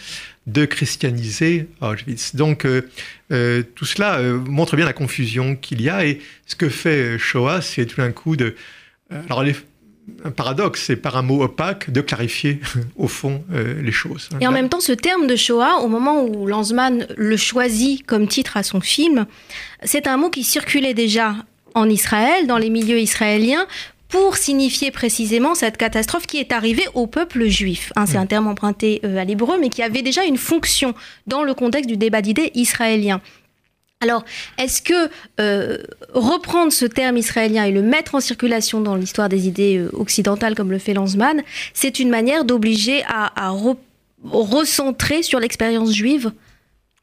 de 0.48 0.64
christianiser 0.64 1.68
Auschwitz. 1.80 2.34
Donc, 2.34 2.64
euh, 2.64 3.62
tout 3.76 3.84
cela 3.84 4.20
montre 4.20 4.74
bien 4.74 4.84
la 4.84 4.92
confusion 4.92 5.54
qu'il 5.54 5.80
y 5.80 5.88
a. 5.88 6.04
Et 6.04 6.18
ce 6.46 6.56
que 6.56 6.68
fait 6.68 7.18
Shoah, 7.18 7.60
c'est 7.60 7.86
tout 7.86 7.98
d'un 7.98 8.10
coup 8.10 8.34
de... 8.34 8.56
alors, 9.10 9.44
un 10.24 10.30
paradoxe, 10.32 10.82
c'est 10.86 10.96
par 10.96 11.16
un 11.16 11.22
mot 11.22 11.44
opaque 11.44 11.90
de 11.90 12.00
clarifier 12.00 12.58
au 12.96 13.06
fond 13.06 13.44
les 13.50 13.92
choses. 13.92 14.28
Et 14.40 14.48
en 14.48 14.52
même 14.52 14.68
temps, 14.68 14.80
ce 14.80 14.90
terme 14.90 15.28
de 15.28 15.36
Shoah, 15.36 15.82
au 15.82 15.88
moment 15.88 16.24
où 16.24 16.48
Lanzmann 16.48 17.06
le 17.16 17.36
choisit 17.36 18.04
comme 18.04 18.26
titre 18.26 18.56
à 18.56 18.64
son 18.64 18.80
film, 18.80 19.26
c'est 19.84 20.08
un 20.08 20.16
mot 20.16 20.30
qui 20.30 20.42
circulait 20.42 20.94
déjà 20.94 21.36
en 21.74 21.88
Israël, 21.88 22.46
dans 22.46 22.58
les 22.58 22.70
milieux 22.70 22.98
israéliens, 22.98 23.66
pour 24.08 24.36
signifier 24.36 24.90
précisément 24.90 25.54
cette 25.54 25.76
catastrophe 25.76 26.26
qui 26.26 26.38
est 26.38 26.52
arrivée 26.52 26.86
au 26.94 27.06
peuple 27.06 27.46
juif. 27.46 27.92
Hein, 27.96 28.06
c'est 28.06 28.16
un 28.16 28.26
terme 28.26 28.48
emprunté 28.48 29.00
euh, 29.04 29.16
à 29.16 29.24
l'hébreu, 29.24 29.56
mais 29.60 29.68
qui 29.68 29.82
avait 29.82 30.02
déjà 30.02 30.24
une 30.24 30.36
fonction 30.36 30.94
dans 31.26 31.44
le 31.44 31.54
contexte 31.54 31.88
du 31.88 31.96
débat 31.96 32.20
d'idées 32.20 32.50
israélien. 32.54 33.20
Alors, 34.02 34.24
est-ce 34.56 34.80
que 34.80 35.10
euh, 35.40 35.76
reprendre 36.14 36.72
ce 36.72 36.86
terme 36.86 37.18
israélien 37.18 37.64
et 37.64 37.70
le 37.70 37.82
mettre 37.82 38.14
en 38.14 38.20
circulation 38.20 38.80
dans 38.80 38.96
l'histoire 38.96 39.28
des 39.28 39.46
idées 39.46 39.76
euh, 39.76 39.90
occidentales, 39.92 40.54
comme 40.54 40.70
le 40.70 40.78
fait 40.78 40.94
Lanzmann, 40.94 41.42
c'est 41.74 41.98
une 41.98 42.08
manière 42.08 42.46
d'obliger 42.46 43.04
à, 43.06 43.52
recentrer 44.24 45.22
sur 45.22 45.38
l'expérience 45.38 45.92
juive? 45.92 46.32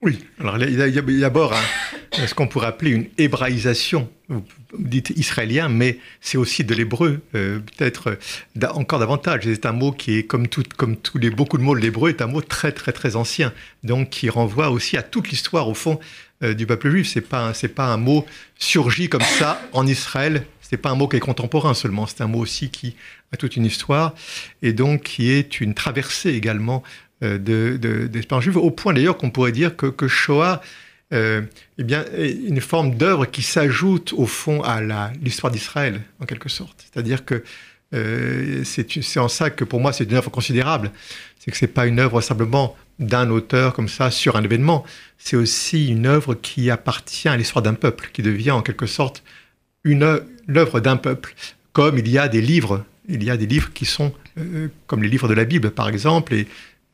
Oui, 0.02 0.24
alors 0.40 0.58
il 0.60 0.76
y 0.76 0.82
a, 0.82 1.02
d'abord 1.02 1.56
ce 2.14 2.34
qu'on 2.36 2.48
pourrait 2.48 2.68
appeler 2.68 2.92
une 2.92 3.08
hébraïsation, 3.18 4.10
vous 4.30 4.44
dites 4.78 5.10
israélien, 5.12 5.70
mais 5.70 5.98
c'est 6.22 6.38
aussi 6.38 6.64
de 6.64 6.76
l'hébreu, 6.76 7.22
euh, 7.34 7.60
peut-être 7.60 8.20
euh, 8.62 8.68
encore 8.68 9.00
davantage. 9.00 9.42
C'est 9.46 9.66
un 9.66 9.72
mot 9.72 9.92
qui 9.92 10.20
est, 10.20 10.24
comme, 10.24 10.48
tout, 10.48 10.64
comme 10.78 10.98
tous 10.98 11.18
les, 11.18 11.32
beaucoup 11.32 11.58
de 11.58 11.64
mots 11.64 11.76
de 11.76 11.80
l'hébreu, 11.80 12.10
est 12.10 12.22
un 12.22 12.28
mot 12.28 12.42
très 12.42 12.72
très 12.72 12.92
très 12.92 13.16
ancien, 13.16 13.54
donc 13.84 14.12
qui 14.12 14.30
renvoie 14.30 14.70
aussi 14.70 14.98
à 14.98 15.04
toute 15.04 15.30
l'histoire, 15.30 15.68
au 15.68 15.74
fond, 15.74 16.00
euh, 16.44 16.54
du 16.54 16.68
peuple 16.68 16.92
juif. 16.92 17.08
C'est 17.08 17.22
pas, 17.22 17.56
c'est 17.56 17.68
pas 17.68 17.88
un 17.88 17.98
mot 17.98 18.24
surgi 18.60 19.10
comme 19.10 19.22
ça 19.22 19.60
en 19.74 19.88
Israël, 19.88 20.46
c'est 20.62 20.78
pas 20.78 20.90
un 20.90 20.96
mot 20.96 21.08
qui 21.08 21.16
est 21.16 21.22
contemporain 21.22 21.74
seulement, 21.74 22.06
c'est 22.06 22.22
un 22.22 22.28
mot 22.28 22.40
aussi 22.40 22.70
qui 22.70 22.96
a 23.32 23.38
toute 23.38 23.56
une 23.56 23.66
histoire, 23.66 24.14
et 24.62 24.74
donc 24.74 25.04
qui 25.04 25.32
est 25.32 25.60
une 25.60 25.74
traversée 25.74 26.32
également 26.32 26.84
d'expérience 27.22 28.46
de, 28.46 28.52
juive, 28.52 28.58
au 28.58 28.72
point 28.72 28.94
d'ailleurs 28.94 29.18
qu'on 29.18 29.32
pourrait 29.32 29.52
dire 29.52 29.76
que, 29.76 29.88
que 29.88 30.08
Shoah 30.08 30.62
euh, 31.14 31.42
eh 31.78 31.84
bien, 31.84 32.04
une 32.18 32.60
forme 32.60 32.96
d'œuvre 32.96 33.26
qui 33.26 33.42
s'ajoute 33.42 34.14
au 34.14 34.26
fond 34.26 34.62
à 34.64 34.82
l'histoire 35.22 35.52
d'Israël, 35.52 36.02
en 36.20 36.26
quelque 36.26 36.50
sorte. 36.50 36.86
C'est-à-dire 36.92 37.24
que 37.24 37.44
euh, 37.94 38.64
c'est 38.66 39.18
en 39.20 39.30
ça 39.30 39.50
que 39.50 39.64
pour 39.64 39.80
moi 39.80 39.94
c'est 39.94 40.04
une 40.04 40.16
œuvre 40.16 40.30
considérable. 40.30 40.92
C'est 41.40 41.52
que 41.52 41.58
c'est 41.58 41.68
pas 41.68 41.86
une 41.86 42.00
œuvre 42.00 42.20
simplement 42.20 42.76
d'un 43.00 43.30
auteur 43.30 43.74
comme 43.74 43.88
ça 43.88 44.12
sur 44.12 44.36
un 44.36 44.44
événement. 44.44 44.84
C'est 45.18 45.38
aussi 45.38 45.88
une 45.88 46.06
œuvre 46.08 46.36
qui 46.36 46.70
appartient 46.70 47.30
à 47.30 47.38
l'histoire 47.38 47.64
d'un 47.64 47.76
peuple, 47.76 48.10
qui 48.12 48.22
devient 48.22 48.52
en 48.52 48.62
quelque 48.62 48.88
sorte 48.88 49.24
l'œuvre 49.86 50.82
d'un 50.82 50.98
peuple, 50.98 51.34
comme 51.72 51.98
il 51.98 52.10
y 52.10 52.18
a 52.18 52.28
des 52.28 52.42
livres. 52.42 52.84
Il 53.08 53.24
y 53.24 53.30
a 53.30 53.38
des 53.38 53.46
livres 53.46 53.72
qui 53.74 53.86
sont 53.86 54.12
euh, 54.38 54.68
comme 54.88 55.02
les 55.02 55.08
livres 55.08 55.30
de 55.30 55.34
la 55.34 55.46
Bible, 55.46 55.72
par 55.72 55.88
exemple, 55.88 56.34
et 56.34 56.48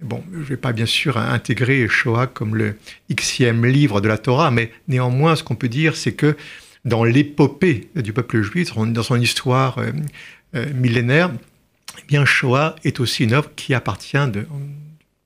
Bon, 0.04 0.24
je 0.34 0.40
ne 0.40 0.44
vais 0.44 0.58
pas 0.58 0.74
bien 0.74 0.86
sûr 0.86 1.18
intégrer 1.18 1.88
Shoah 1.88 2.28
comme 2.28 2.56
le 2.56 2.76
xème 3.10 3.66
livre 3.66 4.02
de 4.02 4.08
la 4.08 4.18
Torah, 4.18 4.52
mais 4.52 4.72
néanmoins, 4.88 5.36
ce 5.36 5.44
qu'on 5.44 5.56
peut 5.56 5.70
dire, 5.70 5.96
c'est 5.96 6.14
que 6.14 6.36
dans 6.86 7.04
l'épopée 7.04 7.90
du 7.96 8.12
peuple 8.12 8.42
juif, 8.42 8.74
dans 8.76 9.04
son 9.04 9.20
histoire 9.20 9.80
millénaire, 10.54 11.32
eh 12.00 12.06
bien 12.08 12.26
Shoah 12.26 12.76
est 12.84 13.00
aussi 13.00 13.24
une 13.24 13.34
œuvre 13.34 13.50
qui 13.56 13.74
appartient 13.74 14.18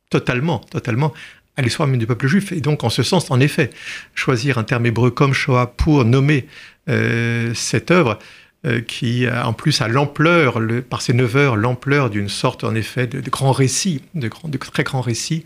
totalement, 0.10 0.60
totalement 0.60 1.14
à 1.56 1.64
l'histoire 1.64 1.88
même 1.88 2.00
du 2.00 2.08
peuple 2.08 2.28
juif. 2.28 2.52
Et 2.52 2.62
donc, 2.62 2.84
en 2.84 2.90
ce 2.90 3.04
sens, 3.04 3.32
en 3.32 3.40
effet, 3.40 3.72
choisir 4.14 4.58
un 4.58 4.64
terme 4.64 4.86
hébreu 4.86 5.12
comme 5.12 5.34
Shoah 5.34 5.74
pour 5.76 6.06
nommer 6.06 6.46
euh, 6.88 7.54
cette 7.56 7.92
œuvre, 7.92 8.20
euh, 8.68 8.82
qui 8.82 9.26
en 9.30 9.54
plus 9.54 9.82
a 9.82 9.88
l'ampleur, 9.88 10.62
par 10.90 11.02
ses 11.02 11.14
neuf 11.14 11.36
heures, 11.36 11.56
l'ampleur 11.56 12.10
d'une 12.10 12.30
sorte, 12.30 12.64
en 12.64 12.76
effet, 12.76 13.08
de, 13.08 13.22
grand 13.30 13.52
récit, 13.52 14.04
de, 14.14 14.30
de, 14.44 14.58
très 14.58 14.84
grand 14.84 15.02
récit, 15.02 15.44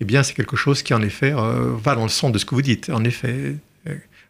eh 0.00 0.04
bien, 0.04 0.22
c'est 0.22 0.34
quelque 0.34 0.56
chose 0.56 0.82
qui, 0.82 0.94
en 0.94 1.02
effet, 1.02 1.32
euh, 1.32 1.72
va 1.82 1.94
dans 1.94 2.04
le 2.04 2.08
sens 2.08 2.30
de 2.30 2.38
ce 2.38 2.44
que 2.44 2.54
vous 2.54 2.62
dites. 2.62 2.90
En 2.90 3.04
effet, 3.04 3.56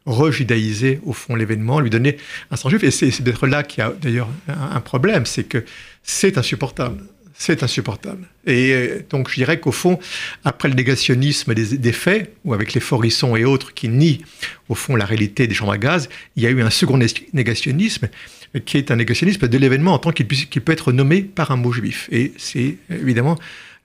rejudaïser, 0.06 1.00
au 1.04 1.12
fond, 1.12 1.34
l'événement, 1.34 1.80
lui 1.80 1.90
donner 1.90 2.16
un 2.50 2.56
sens 2.56 2.70
juif. 2.70 2.82
Et 2.84 2.90
c'est 2.90 3.10
peut-être 3.22 3.46
là 3.46 3.62
qu'il 3.62 3.82
y 3.82 3.86
a 3.86 3.92
d'ailleurs 4.00 4.28
un 4.48 4.80
problème, 4.80 5.26
c'est 5.26 5.44
que 5.44 5.64
c'est 6.02 6.38
insupportable 6.38 7.02
c'est 7.38 7.62
insupportable. 7.62 8.26
Et 8.46 8.72
euh, 8.72 9.04
donc 9.08 9.30
je 9.30 9.36
dirais 9.36 9.60
qu'au 9.60 9.72
fond, 9.72 9.98
après 10.44 10.68
le 10.68 10.74
négationnisme 10.74 11.54
des, 11.54 11.92
faits, 11.92 12.34
ou 12.44 12.52
avec 12.52 12.74
les 12.74 12.80
forissons 12.80 13.36
et 13.36 13.44
autres 13.44 13.72
qui 13.74 13.88
nient 13.88 14.18
au 14.68 14.74
fond 14.74 14.96
la 14.96 15.04
réalité 15.04 15.46
des 15.46 15.54
chambres 15.54 15.72
à 15.72 15.78
gaz, 15.78 16.08
il 16.36 16.42
y 16.42 16.46
a 16.46 16.50
eu 16.50 16.60
un 16.60 16.70
second 16.70 16.98
négationnisme 17.32 18.08
qui 18.64 18.76
est 18.76 18.90
un 18.90 18.96
négationnisme 18.96 19.46
de 19.46 19.58
l'événement 19.58 19.94
en 19.94 19.98
tant 19.98 20.10
qu'il 20.10 20.26
peut 20.26 20.72
être 20.72 20.92
nommé 20.92 21.22
par 21.22 21.52
un 21.52 21.56
mot 21.56 21.70
juif. 21.70 22.08
Et 22.10 22.32
c'est 22.38 22.76
évidemment 22.90 23.38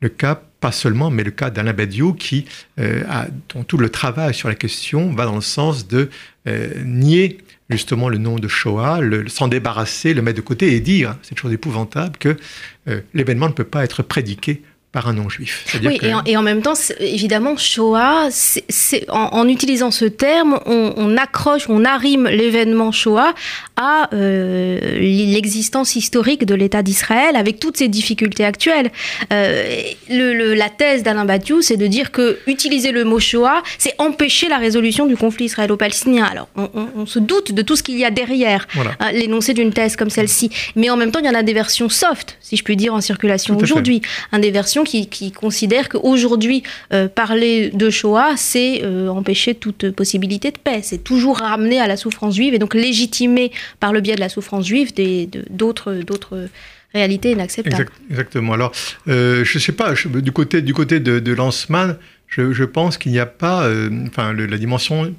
le 0.04 0.10
cas, 0.10 0.42
pas 0.60 0.72
seulement, 0.72 1.10
mais 1.10 1.24
le 1.24 1.32
cas 1.32 1.50
d'Alain 1.50 1.74
Badiou, 1.74 2.14
qui, 2.14 2.46
euh, 2.80 3.04
a, 3.08 3.28
dont 3.54 3.64
tout 3.64 3.78
le 3.78 3.90
travail 3.90 4.34
sur 4.34 4.50
la 4.50 4.56
question 4.56 5.14
va 5.14 5.26
dans 5.26 5.36
le 5.36 5.42
sens 5.42 5.88
de 5.88 6.10
euh, 6.48 6.84
nier 6.84 7.38
justement 7.74 8.10
le 8.10 8.18
nom 8.18 8.38
de 8.38 8.48
Shoah, 8.48 9.00
s'en 9.28 9.48
débarrasser, 9.48 10.14
le 10.14 10.22
mettre 10.22 10.38
de 10.38 10.42
côté 10.42 10.76
et 10.76 10.80
dire, 10.80 11.18
cette 11.22 11.38
chose 11.38 11.52
épouvantable, 11.52 12.18
que 12.18 12.38
euh, 12.88 13.02
l'événement 13.14 13.48
ne 13.48 13.54
peut 13.54 13.64
pas 13.64 13.84
être 13.84 14.02
prédiqué 14.04 14.62
par 14.94 15.08
un 15.08 15.14
non-juif. 15.14 15.66
Oui, 15.84 16.00
et, 16.28 16.38
en, 16.38 16.44
même 16.44 16.62
temps, 16.62 16.76
évidemment, 17.00 17.58
Shoah, 17.58 18.30
en, 19.10 19.48
utilisant 19.48 19.90
ce 19.90 20.06
terme, 20.06 20.60
on, 20.68 21.18
accroche, 21.18 21.68
on 21.68 21.84
arrime 21.84 22.28
l'événement 22.28 22.92
Shoah 22.92 23.34
à 23.76 24.10
euh, 24.14 24.80
l'existence 25.00 25.96
historique 25.96 26.46
de 26.46 26.54
l'État 26.54 26.84
d'Israël 26.84 27.36
avec 27.36 27.60
toutes 27.60 27.78
ses 27.78 27.88
difficultés 27.88 28.46
actuelles. 28.46 28.92
Euh, 29.34 29.82
le, 30.12 30.54
la 30.54 30.70
thèse 30.70 31.02
d'Alain 31.02 31.26
Badiou, 31.26 31.64
c'est 31.64 31.78
de 31.78 31.88
dire 31.88 32.12
que 32.12 32.38
utiliser 32.46 32.92
le 32.92 33.04
mot 33.04 33.20
Shoah, 33.20 33.64
c'est 33.80 33.96
empêcher 33.98 34.48
la 34.48 34.60
résolution 34.60 35.08
du 35.08 35.18
conflit 35.18 35.46
israélo-palestinien. 35.46 36.26
Alors, 36.26 36.50
on, 36.56 37.08
se 37.08 37.18
doute 37.18 37.52
de 37.52 37.64
tout 37.64 37.76
ce 37.76 37.82
qu'il 37.82 37.98
y 37.98 38.06
a 38.06 38.12
derrière 38.12 38.68
hein, 38.78 39.12
l'énoncé 39.12 39.56
d'une 39.56 39.74
thèse 39.74 39.96
comme 39.96 40.12
celle-ci, 40.12 40.52
mais 40.76 40.92
en 40.92 40.98
même 40.98 41.12
temps, 41.12 41.20
il 41.20 41.26
y 41.26 41.30
en 41.30 41.34
a 41.34 41.42
des 41.42 41.54
versions 41.54 41.90
soft, 41.90 42.38
si 42.42 42.58
je 42.58 42.64
puis 42.64 42.78
dire, 42.78 42.94
en 42.94 43.02
circulation 43.02 43.58
aujourd'hui, 43.58 44.04
un 44.32 44.38
des 44.38 44.52
versions 44.52 44.83
qui, 44.84 45.32
considère 45.32 45.90
qu'aujourd'hui, 45.90 46.64
euh, 46.94 47.08
parler 47.08 47.70
de 47.70 47.90
Shoah, 47.90 48.36
c'est 48.38 48.82
euh, 48.84 49.08
empêcher 49.10 49.56
toute 49.56 49.92
possibilité 49.92 50.52
de 50.52 50.58
paix. 50.58 50.82
C'est 50.84 51.04
toujours 51.04 51.38
ramener 51.40 51.80
à 51.80 51.88
la 51.88 51.98
souffrance 51.98 52.36
juive 52.36 52.54
et 52.54 52.60
donc 52.60 52.74
légitimer 52.74 53.52
par 53.80 53.94
le 53.94 54.02
biais 54.02 54.16
de 54.16 54.20
la 54.20 54.30
souffrance 54.30 54.66
juive 54.66 54.92
d'autres 55.50 55.94
d'autres 55.94 56.48
réalités 56.94 57.32
inacceptables. 57.32 57.90
exactement. 58.10 58.54
Alors, 58.54 58.72
euh, 59.08 59.44
je 59.44 59.58
ne 59.58 59.62
sais 59.62 59.72
pas, 59.72 59.94
du 59.94 60.32
côté, 60.32 60.62
du 60.62 60.74
côté 60.74 61.00
de, 61.00 61.20
de 61.20 61.34
Lanzmann, 61.34 61.98
je, 62.28 62.64
pense 62.64 62.98
qu'il 62.98 63.12
n'y 63.12 63.20
a 63.20 63.26
pas, 63.26 63.70
enfin, 64.08 64.34
la 64.34 64.58
dimension 64.58 65.14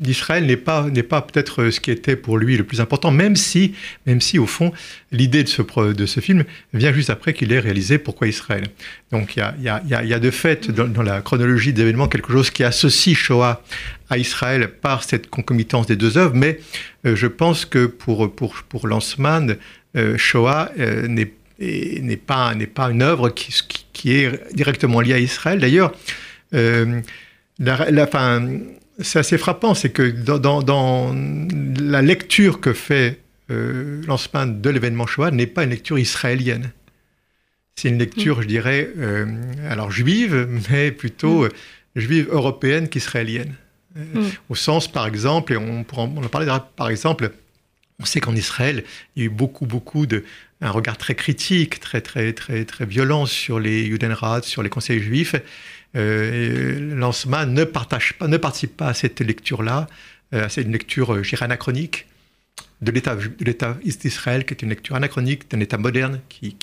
d'Israël 0.00 0.46
n'est 0.46 0.56
pas, 0.56 0.88
n'est 0.90 1.02
pas 1.02 1.22
peut-être 1.22 1.70
ce 1.70 1.80
qui 1.80 1.90
était 1.90 2.16
pour 2.16 2.38
lui 2.38 2.56
le 2.56 2.64
plus 2.64 2.80
important, 2.80 3.10
même 3.10 3.36
si, 3.36 3.74
même 4.06 4.20
si 4.20 4.38
au 4.38 4.46
fond, 4.46 4.72
l'idée 5.12 5.42
de 5.42 5.48
ce, 5.48 5.62
de 5.92 6.06
ce 6.06 6.20
film 6.20 6.44
vient 6.72 6.92
juste 6.92 7.10
après 7.10 7.32
qu'il 7.34 7.52
ait 7.52 7.60
réalisé 7.60 7.98
Pourquoi 7.98 8.28
Israël. 8.28 8.64
Donc 9.12 9.36
il 9.36 9.40
y 9.40 9.42
a, 9.42 9.54
y, 9.60 9.68
a, 9.68 10.04
y 10.04 10.14
a, 10.14 10.18
de 10.18 10.30
fait 10.30 10.70
dans, 10.70 11.02
la 11.02 11.20
chronologie 11.20 11.72
d'événements 11.72 12.08
quelque 12.08 12.32
chose 12.32 12.50
qui 12.50 12.64
associe 12.64 13.16
Shoah 13.16 13.62
à 14.10 14.18
Israël 14.18 14.68
par 14.68 15.04
cette 15.04 15.28
concomitance 15.28 15.86
des 15.86 15.96
deux 15.96 16.18
œuvres, 16.18 16.34
mais 16.34 16.60
euh, 17.04 17.16
je 17.16 17.26
pense 17.26 17.64
que 17.64 17.86
pour, 17.86 18.34
pour, 18.34 18.54
pour 18.68 18.86
euh, 18.86 20.16
Shoah 20.16 20.72
euh, 20.78 21.06
n'est 21.08 21.32
n'est 21.58 22.18
pas, 22.18 22.52
pas 22.74 22.90
une 22.90 23.00
œuvre 23.00 23.30
qui, 23.30 23.50
qui, 23.94 24.12
est 24.12 24.54
directement 24.54 25.00
liée 25.00 25.14
à 25.14 25.18
Israël. 25.18 25.58
D'ailleurs, 25.58 25.94
la, 27.58 28.06
fin, 28.06 28.46
c'est 29.00 29.18
assez 29.18 29.38
frappant, 29.38 29.74
c'est 29.74 29.90
que 29.90 30.02
dans, 30.02 31.14
la 31.80 32.02
lecture 32.02 32.60
que 32.60 32.72
fait 32.72 33.20
euh, 33.50 34.02
de 34.02 34.70
l'événement 34.70 35.06
Shoah 35.06 35.30
n'est 35.30 35.46
pas 35.46 35.64
une 35.64 35.70
lecture 35.70 35.98
israélienne. 35.98 36.70
C'est 37.76 37.90
une 37.90 37.98
lecture, 37.98 38.40
je 38.40 38.48
dirais, 38.48 38.88
euh, 38.96 39.26
alors 39.68 39.90
juive, 39.90 40.48
mais 40.70 40.90
plutôt 40.90 41.42
mm. 41.42 41.44
euh, 41.44 41.48
juive 41.94 42.28
européenne 42.30 42.88
qu'israélienne. 42.88 43.54
Euh, 43.98 44.22
mm. 44.22 44.30
Au 44.48 44.54
sens, 44.54 44.90
par 44.90 45.06
exemple, 45.06 45.52
et 45.52 45.58
on, 45.58 45.84
pourra, 45.84 46.04
on 46.04 46.24
en 46.24 46.28
parler 46.28 46.50
par 46.74 46.88
exemple, 46.88 47.32
on 48.00 48.06
sait 48.06 48.20
qu'en 48.20 48.34
Israël, 48.34 48.82
il 49.14 49.20
y 49.20 49.22
a 49.24 49.26
eu 49.26 49.30
beaucoup, 49.30 49.66
beaucoup 49.66 50.06
de, 50.06 50.24
un 50.62 50.70
regard 50.70 50.96
très 50.96 51.14
critique, 51.14 51.78
très, 51.80 52.00
très, 52.00 52.32
très, 52.32 52.64
très 52.64 52.86
violent 52.86 53.26
sur 53.26 53.60
les 53.60 53.84
Judenrat, 53.84 54.40
sur 54.42 54.62
les 54.62 54.70
conseils 54.70 55.00
juifs. 55.00 55.34
Euh, 55.96 56.94
Lancement 56.94 57.46
ne, 57.46 57.64
partage 57.64 58.14
pas, 58.14 58.28
ne 58.28 58.36
participe 58.36 58.76
pas 58.76 58.88
à 58.88 58.94
cette 58.94 59.20
lecture-là. 59.20 59.86
Euh, 60.34 60.46
c'est 60.48 60.62
une 60.62 60.72
lecture, 60.72 61.14
euh, 61.14 61.22
je 61.22 61.42
anachronique 61.42 62.06
de 62.82 62.90
l'État 62.90 63.78
d'Israël, 63.82 64.44
qui 64.44 64.52
est 64.52 64.62
une 64.62 64.68
lecture 64.68 64.96
anachronique 64.96 65.50
d'un 65.50 65.60
État 65.60 65.78
moderne 65.78 66.20
qui, 66.28 66.54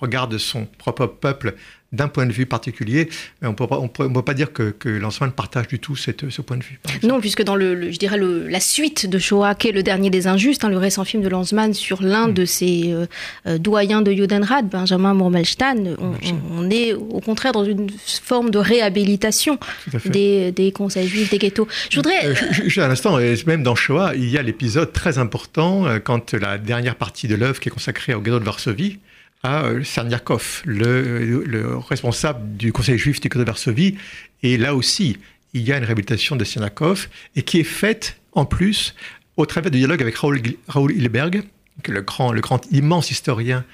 regarde 0.00 0.38
son 0.38 0.64
propre 0.64 1.06
peuple 1.06 1.56
d'un 1.96 2.08
point 2.08 2.26
de 2.26 2.32
vue 2.32 2.46
particulier. 2.46 3.08
Mais 3.42 3.48
on 3.48 3.52
ne 3.52 3.88
peut 3.88 4.22
pas 4.22 4.34
dire 4.34 4.52
que, 4.52 4.70
que 4.70 5.00
partage 5.30 5.68
du 5.68 5.78
tout 5.78 5.96
cette, 5.96 6.28
ce 6.30 6.42
point 6.42 6.56
de 6.56 6.62
vue. 6.62 6.78
Non, 7.02 7.20
puisque 7.20 7.42
dans 7.42 7.56
le, 7.56 7.90
je 7.90 7.98
dirais 7.98 8.18
le, 8.18 8.48
la 8.48 8.60
suite 8.60 9.08
de 9.08 9.18
Shoah, 9.18 9.54
qui 9.54 9.68
est 9.68 9.72
le 9.72 9.82
dernier 9.82 10.10
des 10.10 10.26
injustes, 10.26 10.64
hein, 10.64 10.68
le 10.68 10.78
récent 10.78 11.04
film 11.04 11.22
de 11.22 11.28
Lanzmann 11.28 11.74
sur 11.74 12.02
l'un 12.02 12.28
mm. 12.28 12.34
de 12.34 12.44
ses 12.44 12.92
euh, 12.92 13.06
euh, 13.46 13.58
doyens 13.58 14.02
de 14.02 14.12
Judenrat, 14.12 14.62
Benjamin 14.62 15.14
Murmelstein, 15.14 15.96
on, 16.00 16.70
est 16.70 16.92
au 16.92 17.20
contraire 17.20 17.52
dans 17.52 17.64
une 17.64 17.88
forme 18.22 18.50
de 18.50 18.58
réhabilitation 18.58 19.58
des, 20.04 20.52
des, 20.52 20.72
conseils 20.72 21.08
juifs, 21.08 21.30
des 21.30 21.38
ghettos. 21.38 21.68
Je 21.90 21.96
voudrais... 21.96 22.26
Euh, 22.26 22.82
à 22.82 22.88
l'instant, 22.88 23.18
même 23.46 23.62
dans 23.62 23.74
Shoah, 23.74 24.14
il 24.16 24.28
y 24.28 24.38
a 24.38 24.42
l'épisode 24.42 24.92
très 24.92 25.18
important 25.18 25.86
quand 26.04 26.34
la 26.34 26.58
dernière 26.58 26.96
partie 26.96 27.28
de 27.28 27.34
l'œuvre 27.34 27.60
qui 27.60 27.68
est 27.68 27.72
consacrée 27.72 28.14
au 28.14 28.20
ghetto 28.20 28.38
de 28.38 28.44
Varsovie, 28.44 28.98
à 29.42 29.64
Sarniakov, 29.84 30.62
le, 30.64 31.44
le, 31.44 31.76
responsable 31.76 32.56
du 32.56 32.72
Conseil 32.72 32.98
juif 32.98 33.20
du 33.20 33.28
de 33.28 33.42
Varsovie. 33.44 33.96
Et 34.42 34.56
là 34.56 34.74
aussi, 34.74 35.18
il 35.52 35.62
y 35.62 35.72
a 35.72 35.78
une 35.78 35.84
réhabilitation 35.84 36.36
de 36.36 36.44
Sarniakov 36.44 37.08
et 37.36 37.42
qui 37.42 37.60
est 37.60 37.64
faite 37.64 38.18
en 38.32 38.44
plus 38.44 38.94
au 39.36 39.46
travers 39.46 39.70
du 39.70 39.78
dialogue 39.78 40.02
avec 40.02 40.16
Raoul, 40.16 40.40
Raoul 40.68 40.92
Hilberg, 40.92 41.42
le 41.86 42.00
grand, 42.02 42.32
le 42.32 42.40
grand 42.40 42.66
immense 42.72 43.10
historien 43.10 43.64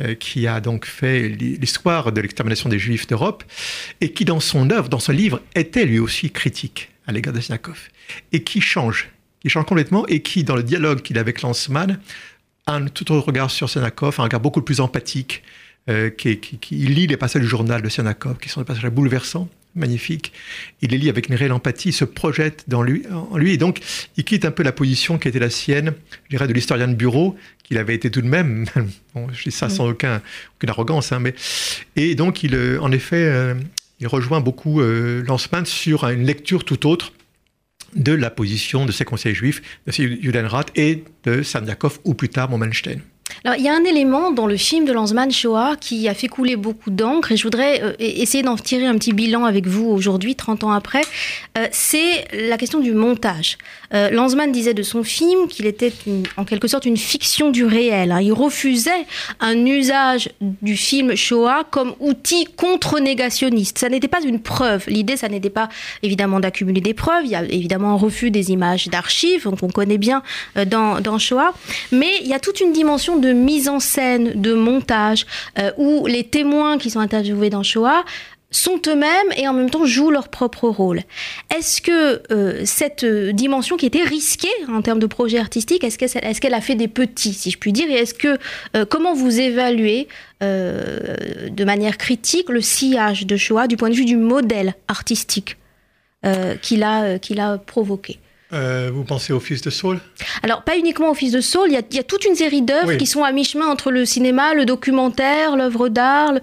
euh, 0.00 0.14
qui 0.14 0.46
a 0.46 0.60
donc 0.60 0.86
fait 0.86 1.28
l'histoire 1.28 2.12
de 2.12 2.20
l'extermination 2.20 2.68
des 2.68 2.78
Juifs 2.78 3.06
d'Europe, 3.06 3.44
et 4.00 4.12
qui 4.12 4.24
dans 4.24 4.40
son 4.40 4.70
œuvre, 4.70 4.88
dans 4.88 4.98
son 4.98 5.12
livre, 5.12 5.42
était 5.54 5.84
lui 5.84 5.98
aussi 5.98 6.30
critique 6.30 6.90
à 7.06 7.12
l'égard 7.12 7.34
de 7.34 7.40
Sarniakov, 7.40 7.88
et 8.32 8.42
qui 8.42 8.60
change, 8.60 9.10
qui 9.40 9.50
change 9.50 9.66
complètement, 9.66 10.06
et 10.06 10.22
qui, 10.22 10.42
dans 10.42 10.56
le 10.56 10.62
dialogue 10.62 11.02
qu'il 11.02 11.18
a 11.18 11.20
avec 11.20 11.42
Lanzmann, 11.42 12.00
un 12.70 12.86
tout 12.86 13.10
autre 13.12 13.26
regard 13.26 13.50
sur 13.50 13.68
Senakov, 13.68 14.16
un 14.18 14.24
regard 14.24 14.40
beaucoup 14.40 14.62
plus 14.62 14.80
empathique, 14.80 15.42
euh, 15.88 16.10
qui, 16.10 16.38
lit 16.70 17.06
les 17.06 17.16
passages 17.16 17.42
du 17.42 17.48
journal 17.48 17.82
de 17.82 17.88
Senakov, 17.88 18.38
qui 18.38 18.48
sont 18.48 18.60
des 18.60 18.66
passages 18.66 18.90
bouleversants, 18.90 19.48
magnifiques. 19.74 20.32
Il 20.82 20.90
les 20.90 20.98
lit 20.98 21.08
avec 21.08 21.28
une 21.28 21.34
réelle 21.34 21.52
empathie, 21.52 21.88
il 21.88 21.92
se 21.92 22.04
projette 22.04 22.64
dans 22.68 22.82
lui, 22.82 23.04
en 23.10 23.36
lui, 23.36 23.52
et 23.52 23.56
donc 23.56 23.80
il 24.16 24.24
quitte 24.24 24.44
un 24.44 24.50
peu 24.50 24.62
la 24.62 24.72
position 24.72 25.18
qui 25.18 25.28
était 25.28 25.38
la 25.38 25.50
sienne, 25.50 25.94
je 26.24 26.30
dirais, 26.30 26.46
de 26.46 26.52
l'historien 26.52 26.86
de 26.86 26.94
bureau, 26.94 27.36
qu'il 27.62 27.78
avait 27.78 27.94
été 27.94 28.10
tout 28.10 28.20
de 28.20 28.28
même. 28.28 28.66
bon, 29.14 29.28
je 29.32 29.44
dis 29.44 29.50
ça 29.50 29.68
sans 29.68 29.88
aucun, 29.88 30.20
aucune 30.56 30.70
arrogance, 30.70 31.12
hein, 31.12 31.18
mais 31.18 31.34
et 31.96 32.14
donc 32.14 32.42
il, 32.42 32.54
euh, 32.54 32.78
en 32.80 32.92
effet, 32.92 33.24
euh, 33.24 33.54
il 34.00 34.06
rejoint 34.06 34.40
beaucoup 34.40 34.80
Lanzmann 34.80 35.66
sur 35.66 36.08
une 36.08 36.24
lecture 36.24 36.64
tout 36.64 36.86
autre 36.86 37.12
de 37.94 38.12
la 38.12 38.30
position 38.30 38.86
de 38.86 38.92
ces 38.92 39.04
conseils 39.04 39.34
juifs, 39.34 39.62
de 39.86 39.92
Judenrat 39.92 40.66
et 40.76 41.04
de 41.24 41.42
Sarniakov 41.42 42.00
ou 42.04 42.14
plus 42.14 42.28
tard 42.28 42.50
Momenstein. 42.50 43.00
Alors, 43.44 43.56
il 43.58 43.64
y 43.64 43.68
a 43.70 43.74
un 43.74 43.84
élément 43.84 44.32
dans 44.32 44.46
le 44.46 44.58
film 44.58 44.84
de 44.84 44.92
Lanzmann 44.92 45.30
Shoah 45.30 45.76
qui 45.80 46.08
a 46.08 46.14
fait 46.14 46.28
couler 46.28 46.56
beaucoup 46.56 46.90
d'encre 46.90 47.32
et 47.32 47.38
je 47.38 47.44
voudrais 47.44 47.82
euh, 47.82 47.92
essayer 47.98 48.42
d'en 48.42 48.56
tirer 48.56 48.84
un 48.84 48.94
petit 48.96 49.14
bilan 49.14 49.46
avec 49.46 49.66
vous 49.66 49.86
aujourd'hui, 49.86 50.34
30 50.34 50.64
ans 50.64 50.72
après. 50.72 51.00
Euh, 51.56 51.66
c'est 51.70 52.26
la 52.34 52.58
question 52.58 52.80
du 52.80 52.92
montage. 52.92 53.56
Euh, 53.94 54.10
Lanzmann 54.10 54.52
disait 54.52 54.74
de 54.74 54.82
son 54.82 55.02
film 55.02 55.48
qu'il 55.48 55.64
était 55.64 55.90
en 56.36 56.44
quelque 56.44 56.68
sorte 56.68 56.84
une 56.84 56.98
fiction 56.98 57.50
du 57.50 57.64
réel. 57.64 58.12
Hein. 58.12 58.20
Il 58.20 58.32
refusait 58.34 59.06
un 59.40 59.64
usage 59.64 60.28
du 60.42 60.76
film 60.76 61.16
Shoah 61.16 61.64
comme 61.70 61.94
outil 61.98 62.46
contre-négationniste. 62.56 63.78
Ça 63.78 63.88
n'était 63.88 64.08
pas 64.08 64.20
une 64.22 64.40
preuve. 64.40 64.84
L'idée, 64.86 65.16
ça 65.16 65.30
n'était 65.30 65.50
pas 65.50 65.70
évidemment 66.02 66.40
d'accumuler 66.40 66.82
des 66.82 66.94
preuves. 66.94 67.24
Il 67.24 67.30
y 67.30 67.36
a 67.36 67.44
évidemment 67.44 67.92
un 67.92 67.96
refus 67.96 68.30
des 68.30 68.50
images 68.50 68.88
d'archives 68.88 69.48
qu'on 69.58 69.70
connaît 69.70 69.98
bien 69.98 70.22
dans, 70.66 71.00
dans 71.00 71.18
Shoah. 71.18 71.54
Mais 71.90 72.10
il 72.20 72.28
y 72.28 72.34
a 72.34 72.38
toute 72.38 72.60
une 72.60 72.74
dimension 72.74 73.16
de 73.16 73.29
mise 73.32 73.68
en 73.68 73.80
scène, 73.80 74.40
de 74.40 74.54
montage, 74.54 75.26
euh, 75.58 75.70
où 75.76 76.06
les 76.06 76.24
témoins 76.24 76.78
qui 76.78 76.90
sont 76.90 77.00
interviewés 77.00 77.50
dans 77.50 77.62
Shoah 77.62 78.04
sont 78.52 78.80
eux-mêmes 78.88 79.28
et 79.36 79.46
en 79.46 79.52
même 79.52 79.70
temps 79.70 79.84
jouent 79.84 80.10
leur 80.10 80.28
propre 80.28 80.68
rôle. 80.68 81.02
Est-ce 81.56 81.80
que 81.80 82.20
euh, 82.32 82.62
cette 82.64 83.04
dimension 83.04 83.76
qui 83.76 83.86
était 83.86 84.02
risquée 84.02 84.48
en 84.68 84.82
termes 84.82 84.98
de 84.98 85.06
projet 85.06 85.38
artistique, 85.38 85.84
est-ce 85.84 86.40
qu'elle 86.40 86.54
a 86.54 86.60
fait 86.60 86.74
des 86.74 86.88
petits, 86.88 87.32
si 87.32 87.52
je 87.52 87.58
puis 87.58 87.72
dire, 87.72 87.88
et 87.88 87.94
est-ce 87.94 88.14
que 88.14 88.38
euh, 88.76 88.84
comment 88.84 89.14
vous 89.14 89.38
évaluez 89.38 90.08
de 90.40 91.64
manière 91.64 91.98
critique 91.98 92.48
le 92.48 92.62
sillage 92.62 93.26
de 93.26 93.36
Shoah 93.36 93.66
du 93.66 93.76
point 93.76 93.90
de 93.90 93.94
vue 93.94 94.06
du 94.06 94.16
modèle 94.16 94.74
artistique 94.88 95.58
qu'il 96.62 96.82
a 96.82 97.58
provoqué? 97.66 98.18
Euh, 98.52 98.90
vous 98.92 99.04
pensez 99.04 99.32
au 99.32 99.40
Fils 99.40 99.62
de 99.62 99.70
Saul? 99.70 100.00
Alors, 100.42 100.62
pas 100.62 100.76
uniquement 100.76 101.10
au 101.10 101.14
Fils 101.14 101.32
de 101.32 101.40
Saul, 101.40 101.70
il 101.70 101.74
y 101.94 101.98
a, 101.98 102.02
toute 102.02 102.24
une 102.24 102.34
série 102.34 102.62
d'œuvres 102.62 102.94
qui 102.94 103.06
sont 103.06 103.22
à 103.22 103.32
mi-chemin 103.32 103.66
entre 103.66 103.90
le 103.90 104.04
cinéma, 104.04 104.54
le 104.54 104.64
documentaire, 104.64 105.56
l'œuvre 105.56 105.88
d'art, 105.88 106.32
la 106.32 106.40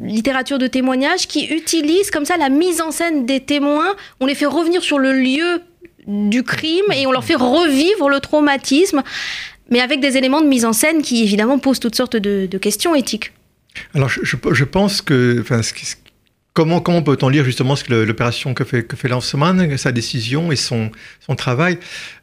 littérature 0.00 0.58
de 0.58 0.66
témoignage, 0.66 1.26
qui 1.26 1.46
utilisent 1.46 2.10
comme 2.10 2.24
ça 2.24 2.36
la 2.36 2.48
mise 2.48 2.80
en 2.80 2.90
scène 2.90 3.26
des 3.26 3.40
témoins. 3.40 3.96
On 4.20 4.26
les 4.26 4.34
fait 4.34 4.46
revenir 4.46 4.82
sur 4.82 4.98
le 4.98 5.12
lieu 5.12 5.62
du 6.06 6.42
crime 6.42 6.86
et 6.94 7.06
on 7.06 7.12
leur 7.12 7.24
fait 7.24 7.34
revivre 7.34 8.08
le 8.08 8.20
traumatisme, 8.20 9.02
mais 9.70 9.80
avec 9.80 10.00
des 10.00 10.16
éléments 10.16 10.40
de 10.40 10.46
mise 10.46 10.64
en 10.64 10.72
scène 10.72 11.02
qui 11.02 11.22
évidemment 11.22 11.58
posent 11.58 11.80
toutes 11.80 11.96
sortes 11.96 12.16
de, 12.16 12.46
questions 12.58 12.94
éthiques. 12.94 13.32
Alors, 13.94 14.08
je, 14.08 14.20
je 14.24 14.64
pense 14.64 15.02
que 15.02 15.38
enfin, 15.40 15.62
ce, 15.62 15.72
Comment, 16.58 16.80
peut-on 16.80 17.28
lire 17.28 17.44
justement 17.44 17.76
l'opération 17.88 18.52
que 18.52 18.64
fait, 18.64 18.82
que 18.82 18.96
fait 18.96 19.08
sa 19.76 19.92
décision 19.92 20.50
et 20.50 20.56
son, 20.56 20.90
travail? 21.36 21.78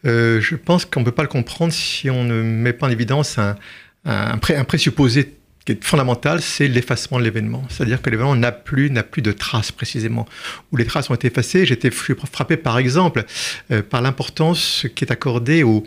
Euh, 0.06 0.42
Je 0.42 0.58
pense 0.58 0.84
qu'on 0.84 1.00
ne 1.00 1.06
peut 1.06 1.14
pas 1.14 1.22
le 1.22 1.30
comprendre 1.30 1.72
si 1.72 2.10
on 2.10 2.26
ne 2.26 2.42
met 2.42 2.74
pas 2.74 2.88
en 2.88 2.90
évidence 2.90 3.40
un, 4.04 4.38
présupposé 4.66 5.38
qui 5.66 5.72
est 5.72 5.82
fondamental, 5.82 6.42
c'est 6.42 6.68
l'effacement 6.68 7.18
de 7.18 7.24
l'événement. 7.24 7.64
C'est-à-dire 7.70 8.02
que 8.02 8.10
l'événement 8.10 8.36
n'a 8.36 8.52
plus, 8.52 8.92
plus 9.10 9.22
de 9.22 9.32
traces 9.32 9.72
précisément. 9.72 10.28
Où 10.74 10.76
les 10.76 10.86
traces 10.86 11.10
ont 11.10 11.16
été 11.16 11.28
effacées, 11.28 11.66
j'étais 11.66 11.90
frappé 11.90 12.58
par 12.58 12.78
exemple 12.78 13.24
euh, 13.72 13.82
par 13.84 14.02
l'importance 14.02 14.86
qui 14.96 15.06
est 15.06 15.12
accordée 15.12 15.64
aux, 15.64 15.86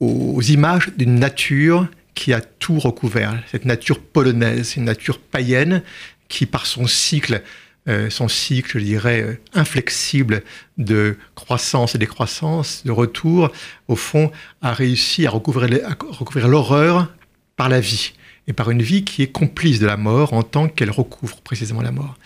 aux 0.00 0.42
images 0.42 0.90
d'une 0.98 1.18
nature 1.18 1.88
qui 2.14 2.32
a 2.32 2.40
tout 2.40 2.78
recouvert. 2.78 3.42
Cette 3.50 3.64
nature 3.64 4.00
polonaise, 4.00 4.76
une 4.76 4.84
nature 4.84 5.18
païenne 5.18 5.82
qui, 6.34 6.46
par 6.46 6.66
son 6.66 6.88
cycle, 6.88 7.42
euh, 7.86 8.10
son 8.10 8.26
cycle, 8.26 8.80
je 8.80 8.84
dirais, 8.84 9.22
euh, 9.22 9.38
inflexible 9.54 10.42
de 10.78 11.16
croissance 11.36 11.94
et 11.94 11.98
décroissance, 11.98 12.82
de 12.84 12.90
retour, 12.90 13.52
au 13.86 13.94
fond, 13.94 14.32
a 14.60 14.72
réussi 14.72 15.26
à 15.26 15.30
recouvrir 15.30 16.48
l'horreur 16.48 17.12
par 17.56 17.68
la 17.68 17.78
vie 17.78 18.14
et 18.48 18.52
par 18.52 18.70
une 18.72 18.82
vie 18.82 19.04
qui 19.04 19.22
est 19.22 19.28
complice 19.28 19.78
de 19.78 19.86
la 19.86 19.96
mort 19.96 20.32
en 20.32 20.42
tant 20.42 20.66
qu'elle 20.66 20.90
recouvre 20.90 21.36
précisément 21.40 21.82
la 21.82 21.92
mort. 21.92 22.16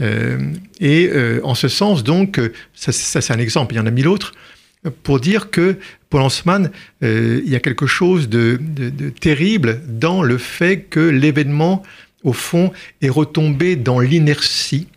Euh, 0.00 0.54
et 0.80 1.10
en 1.44 1.54
ce 1.54 1.68
sens, 1.68 2.02
donc, 2.02 2.40
ça, 2.74 2.90
c'est 2.92 3.32
un 3.32 3.38
exemple, 3.38 3.74
il 3.74 3.76
y 3.76 3.80
en 3.80 3.86
a 3.86 3.90
mille 3.90 4.08
autres, 4.08 4.32
pour 5.02 5.20
dire 5.20 5.50
que 5.50 5.76
pour 6.08 6.18
Lanzmann, 6.18 6.72
il 7.02 7.48
y 7.48 7.54
a 7.54 7.60
quelque 7.60 7.86
chose 7.86 8.28
de, 8.28 8.58
de 8.60 9.10
terrible 9.10 9.80
dans 9.86 10.22
le 10.22 10.38
fait 10.38 10.80
que 10.80 10.98
l'événement 10.98 11.84
au 12.24 12.32
fond, 12.32 12.72
est 13.00 13.08
retombé 13.08 13.76
dans 13.76 14.00
l'inertie, 14.00 14.88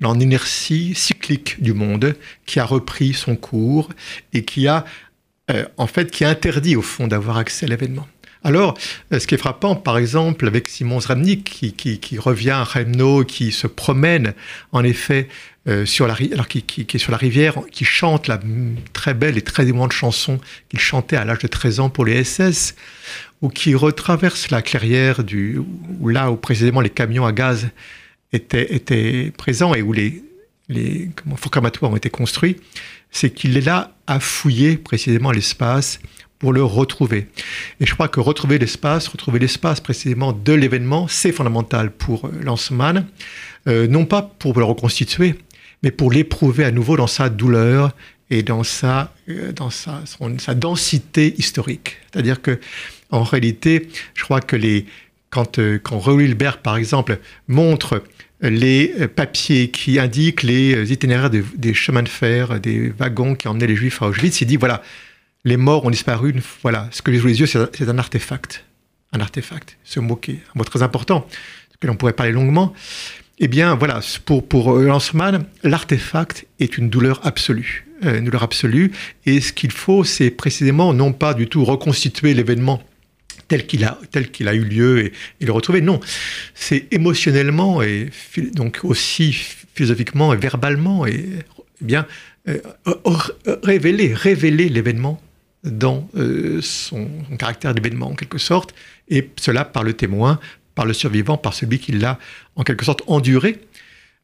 dans 0.00 0.14
l'inertie 0.14 0.94
cyclique 0.94 1.62
du 1.62 1.72
monde, 1.72 2.14
qui 2.44 2.60
a 2.60 2.64
repris 2.64 3.14
son 3.14 3.36
cours 3.36 3.90
et 4.32 4.44
qui 4.44 4.68
a, 4.68 4.84
euh, 5.50 5.64
en 5.76 5.86
fait, 5.86 6.10
qui 6.10 6.24
interdit, 6.24 6.76
au 6.76 6.82
fond, 6.82 7.06
d'avoir 7.06 7.38
accès 7.38 7.66
à 7.66 7.68
l'événement. 7.68 8.06
Alors, 8.46 8.78
euh, 9.12 9.18
ce 9.18 9.26
qui 9.26 9.34
est 9.34 9.38
frappant, 9.38 9.74
par 9.74 9.98
exemple, 9.98 10.46
avec 10.46 10.68
Simon 10.68 11.00
Zramnik, 11.00 11.44
qui, 11.76 12.18
revient 12.18 12.50
à 12.50 12.64
Remno, 12.64 13.24
qui 13.24 13.50
se 13.50 13.66
promène, 13.66 14.34
en 14.70 14.84
effet, 14.84 15.28
sur 15.84 16.06
la, 16.06 16.14
alors 16.32 16.46
qui, 16.46 16.64
est 16.80 16.98
sur 16.98 17.10
la 17.10 17.18
rivière, 17.18 17.58
qui 17.72 17.84
chante 17.84 18.28
la 18.28 18.40
très 18.92 19.14
belle 19.14 19.36
et 19.36 19.42
très 19.42 19.66
émouvante 19.66 19.92
chanson 19.92 20.38
qu'il 20.68 20.78
chantait 20.78 21.16
à 21.16 21.24
l'âge 21.24 21.40
de 21.40 21.48
13 21.48 21.80
ans 21.80 21.90
pour 21.90 22.04
les 22.04 22.22
SS, 22.22 22.76
ou 23.42 23.48
qui 23.48 23.74
retraverse 23.74 24.50
la 24.50 24.62
clairière 24.62 25.24
du, 25.24 25.60
où 26.00 26.08
là 26.08 26.30
où 26.30 26.36
précisément 26.36 26.80
les 26.80 26.90
camions 26.90 27.26
à 27.26 27.32
gaz 27.32 27.68
étaient, 28.32 28.74
étaient 28.74 29.32
présents 29.36 29.74
et 29.74 29.82
où 29.82 29.92
les, 29.92 30.22
les 30.68 31.10
crématoires 31.50 31.90
ont 31.90 31.96
été 31.96 32.10
construits, 32.10 32.56
c'est 33.10 33.30
qu'il 33.30 33.56
est 33.56 33.62
là 33.62 33.94
à 34.06 34.20
fouiller 34.20 34.76
précisément 34.76 35.30
l'espace 35.30 36.00
pour 36.38 36.52
le 36.52 36.62
retrouver. 36.62 37.28
Et 37.80 37.86
je 37.86 37.94
crois 37.94 38.08
que 38.08 38.20
retrouver 38.20 38.58
l'espace, 38.58 39.08
retrouver 39.08 39.38
l'espace 39.38 39.80
précisément 39.80 40.32
de 40.32 40.52
l'événement, 40.52 41.08
c'est 41.08 41.32
fondamental 41.32 41.90
pour 41.90 42.28
Lanceman, 42.42 43.06
euh, 43.68 43.86
non 43.86 44.04
pas 44.04 44.22
pour 44.22 44.58
le 44.58 44.64
reconstituer, 44.64 45.36
mais 45.86 45.92
pour 45.92 46.10
l'éprouver 46.10 46.64
à 46.64 46.72
nouveau 46.72 46.96
dans 46.96 47.06
sa 47.06 47.28
douleur 47.28 47.94
et 48.28 48.42
dans 48.42 48.64
sa, 48.64 49.14
euh, 49.28 49.52
dans 49.52 49.70
sa, 49.70 50.54
densité 50.56 51.36
historique. 51.38 51.98
C'est-à-dire 52.10 52.42
que 52.42 52.58
en 53.12 53.22
réalité, 53.22 53.88
je 54.14 54.24
crois 54.24 54.40
que 54.40 54.56
les, 54.56 54.86
quand, 55.30 55.60
euh, 55.60 55.78
quand 55.78 56.02
Hilbert, 56.18 56.58
par 56.58 56.76
exemple, 56.76 57.20
montre 57.46 58.02
les 58.40 58.94
euh, 58.98 59.06
papiers 59.06 59.70
qui 59.70 60.00
indiquent 60.00 60.42
les 60.42 60.92
itinéraires 60.92 61.30
des 61.30 61.72
chemins 61.72 62.02
de 62.02 62.08
fer, 62.08 62.58
des 62.58 62.88
wagons 62.88 63.36
qui 63.36 63.46
emmenaient 63.46 63.68
les 63.68 63.76
Juifs 63.76 64.02
à 64.02 64.06
Auschwitz, 64.06 64.40
il 64.40 64.46
dit 64.46 64.56
voilà, 64.56 64.82
les 65.44 65.56
morts 65.56 65.84
ont 65.84 65.90
disparu. 65.90 66.34
Voilà, 66.62 66.88
ce 66.90 67.00
que 67.00 67.12
j'ai 67.12 67.20
sous 67.20 67.28
les 67.28 67.38
yeux, 67.38 67.46
c'est 67.46 67.88
un 67.88 67.98
artefact. 67.98 68.64
Un 69.12 69.20
artefact. 69.20 69.78
Ce 69.84 70.00
mot 70.00 70.16
qui 70.16 70.32
est 70.32 70.42
un 70.52 70.58
mot 70.58 70.64
très 70.64 70.82
important, 70.82 71.28
que 71.78 71.86
l'on 71.86 71.94
pourrait 71.94 72.12
parler 72.12 72.32
longuement. 72.32 72.74
Eh 73.38 73.48
bien, 73.48 73.74
voilà, 73.74 74.00
pour, 74.24 74.46
pour 74.46 74.78
Lanzmann, 74.78 75.44
l'artefact 75.62 76.46
est 76.58 76.78
une 76.78 76.88
douleur 76.88 77.20
absolue. 77.26 77.86
une 78.02 78.24
douleur 78.24 78.42
absolue. 78.42 78.92
Et 79.26 79.40
ce 79.40 79.52
qu'il 79.52 79.72
faut, 79.72 80.04
c'est 80.04 80.30
précisément 80.30 80.94
non 80.94 81.12
pas 81.12 81.34
du 81.34 81.46
tout 81.46 81.64
reconstituer 81.64 82.34
l'événement 82.34 82.82
tel 83.48 83.66
qu'il 83.66 83.84
a, 83.84 84.54
eu 84.54 84.64
lieu 84.64 85.06
et, 85.06 85.12
le 85.44 85.52
retrouver. 85.52 85.80
Non, 85.80 86.00
c'est 86.54 86.86
émotionnellement 86.90 87.82
et 87.82 88.10
donc 88.52 88.80
aussi 88.82 89.32
philosophiquement 89.74 90.32
et 90.32 90.36
verbalement 90.36 91.06
et 91.06 91.24
eh 91.80 91.84
bien 91.84 92.06
euh, 92.48 92.58
révéler, 93.62 94.14
révéler 94.14 94.68
l'événement 94.68 95.20
dans 95.64 96.08
euh, 96.16 96.60
son, 96.62 97.08
caractère 97.38 97.74
d'événement 97.74 98.08
en 98.08 98.14
quelque 98.14 98.38
sorte, 98.38 98.72
et 99.08 99.30
cela 99.36 99.64
par 99.64 99.82
le 99.82 99.94
témoin, 99.94 100.38
par 100.76 100.86
le 100.86 100.92
survivant, 100.92 101.36
par 101.36 101.54
celui 101.54 101.80
qui 101.80 101.90
l'a 101.90 102.20
en 102.54 102.62
quelque 102.62 102.84
sorte 102.84 103.02
enduré, 103.08 103.58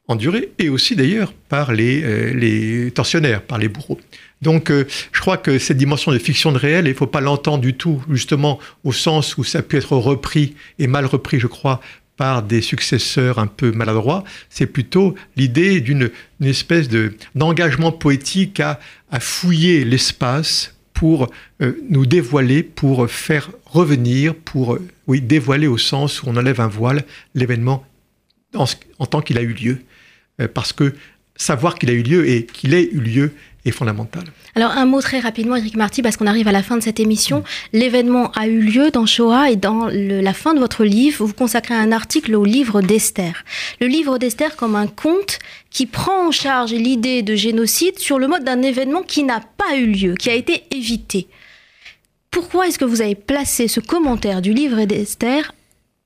enduré, 0.06 0.52
et 0.60 0.68
aussi 0.68 0.94
d'ailleurs 0.94 1.32
par 1.32 1.72
les, 1.72 2.02
euh, 2.04 2.32
les 2.32 2.92
tortionnaires, 2.92 3.42
par 3.42 3.58
les 3.58 3.68
bourreaux. 3.68 3.98
Donc, 4.42 4.70
euh, 4.70 4.84
je 5.12 5.20
crois 5.20 5.36
que 5.36 5.58
cette 5.58 5.76
dimension 5.76 6.12
de 6.12 6.18
fiction 6.18 6.52
de 6.52 6.58
réel, 6.58 6.86
il 6.86 6.90
ne 6.90 6.94
faut 6.94 7.06
pas 7.06 7.20
l'entendre 7.20 7.62
du 7.62 7.74
tout, 7.74 8.02
justement, 8.10 8.58
au 8.84 8.92
sens 8.92 9.36
où 9.38 9.44
ça 9.44 9.62
peut 9.62 9.76
être 9.76 9.96
repris 9.96 10.54
et 10.78 10.88
mal 10.88 11.06
repris, 11.06 11.38
je 11.38 11.46
crois, 11.46 11.80
par 12.16 12.42
des 12.42 12.60
successeurs 12.60 13.38
un 13.38 13.46
peu 13.46 13.72
maladroits. 13.72 14.24
C'est 14.50 14.66
plutôt 14.66 15.14
l'idée 15.36 15.80
d'une 15.80 16.10
espèce 16.42 16.88
de 16.88 17.14
d'engagement 17.34 17.92
poétique 17.92 18.60
à, 18.60 18.78
fouiller 19.20 19.84
l'espace 19.84 20.71
pour 21.02 21.28
euh, 21.60 21.72
nous 21.90 22.06
dévoiler, 22.06 22.62
pour 22.62 23.10
faire 23.10 23.50
revenir, 23.66 24.36
pour 24.36 24.74
euh, 24.74 24.88
oui 25.08 25.20
dévoiler 25.20 25.66
au 25.66 25.76
sens 25.76 26.22
où 26.22 26.26
on 26.28 26.36
enlève 26.36 26.60
un 26.60 26.68
voile 26.68 27.02
l'événement 27.34 27.84
en, 28.54 28.66
en, 29.00 29.06
tant 29.06 29.20
qu'il 29.20 29.36
a 29.36 29.42
eu 29.42 29.52
lieu, 29.52 29.78
parce 30.54 30.72
que 30.72 30.94
savoir 31.34 31.74
qu'il 31.74 31.90
a 31.90 31.92
eu 31.92 32.04
lieu 32.04 32.28
et 32.28 32.46
qu'il 32.46 32.72
ait 32.72 32.88
eu 32.88 33.00
lieu 33.00 33.32
Alors 34.56 34.72
un 34.72 34.86
mot 34.86 35.00
très 35.00 35.20
rapidement, 35.20 35.54
Eric 35.54 35.76
Marty, 35.76 36.02
parce 36.02 36.16
qu'on 36.16 36.26
arrive 36.26 36.48
à 36.48 36.52
la 36.52 36.62
fin 36.64 36.76
de 36.76 36.82
cette 36.82 36.98
émission. 36.98 37.44
L'événement 37.72 38.32
a 38.32 38.48
eu 38.48 38.60
lieu 38.60 38.90
dans 38.90 39.06
Shoah 39.06 39.50
et 39.50 39.56
dans 39.56 39.88
la 39.88 40.32
fin 40.32 40.54
de 40.54 40.58
votre 40.58 40.84
livre, 40.84 41.24
vous 41.24 41.32
consacrez 41.32 41.74
un 41.74 41.92
article 41.92 42.34
au 42.34 42.44
livre 42.44 42.80
d'Esther. 42.82 43.44
Le 43.80 43.86
livre 43.86 44.18
d'Esther 44.18 44.56
comme 44.56 44.74
un 44.74 44.88
conte 44.88 45.38
qui 45.70 45.86
prend 45.86 46.26
en 46.26 46.30
charge 46.32 46.72
l'idée 46.72 47.22
de 47.22 47.36
génocide 47.36 47.98
sur 47.98 48.18
le 48.18 48.26
mode 48.26 48.44
d'un 48.44 48.62
événement 48.62 49.02
qui 49.02 49.22
n'a 49.22 49.40
pas 49.40 49.76
eu 49.76 49.86
lieu, 49.86 50.14
qui 50.14 50.30
a 50.30 50.34
été 50.34 50.64
évité. 50.70 51.28
pourquoi 52.30 52.66
est-ce 52.66 52.78
que 52.78 52.84
vous 52.84 53.02
avez 53.02 53.14
placé 53.14 53.68
ce 53.68 53.78
commentaire 53.78 54.42
du 54.42 54.54
livre 54.54 54.84
d'Esther 54.84 55.54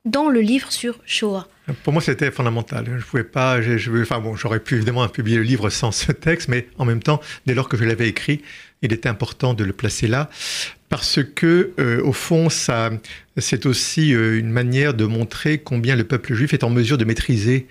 dans 0.05 0.29
le 0.29 0.40
livre 0.40 0.73
sur 0.73 0.99
Shoah? 1.07 1.47
Pour 1.83 1.92
moi, 1.92 2.02
c'était 2.02 2.31
fondamental. 2.31 2.87
Je 2.98 3.05
pouvais 3.05 3.24
pas, 3.24 3.59
enfin 4.00 4.20
bon, 4.20 4.37
j'aurais 4.37 4.61
pu 4.61 4.76
évidemment 4.76 5.07
publier 5.09 5.37
le 5.37 5.42
livre 5.42 5.68
sans 5.70 5.90
ce 5.90 6.12
texte, 6.12 6.48
mais 6.48 6.68
en 6.79 6.85
même 6.85 7.02
temps, 7.02 7.20
dès 7.46 7.55
lors 7.55 7.68
que 7.68 7.76
je 7.76 7.85
l'avais 7.85 8.09
écrit, 8.09 8.42
il 8.83 8.92
était 8.92 9.09
important 9.09 9.55
de 9.55 9.64
le 9.64 9.72
placer 9.72 10.07
là, 10.07 10.31
parce 10.88 11.20
que 11.22 11.72
euh, 11.79 12.02
au 12.02 12.12
fond, 12.12 12.48
ça, 12.50 12.90
c'est 13.37 13.66
aussi 13.66 14.14
euh, 14.14 14.38
une 14.38 14.50
manière 14.50 14.94
de 14.94 15.05
montrer 15.05 15.59
combien 15.59 15.96
le 15.96 16.05
peuple 16.05 16.35
juif 16.35 16.55
est 16.55 16.62
en 16.62 16.70
mesure 16.70 16.98
de 16.98 17.05
maîtriser 17.05 17.66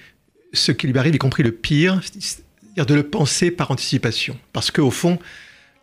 ce 0.54 0.72
qui 0.72 0.88
lui 0.88 0.98
arrive, 0.98 1.16
y 1.16 1.18
compris 1.18 1.44
le 1.44 1.52
pire, 1.52 2.02
c'est-à-dire 2.04 2.86
de 2.86 2.96
le 2.96 3.04
penser 3.04 3.52
par 3.52 3.72
anticipation. 3.72 4.38
Parce 4.52 4.72
qu'au 4.72 4.92
fond, 4.92 5.20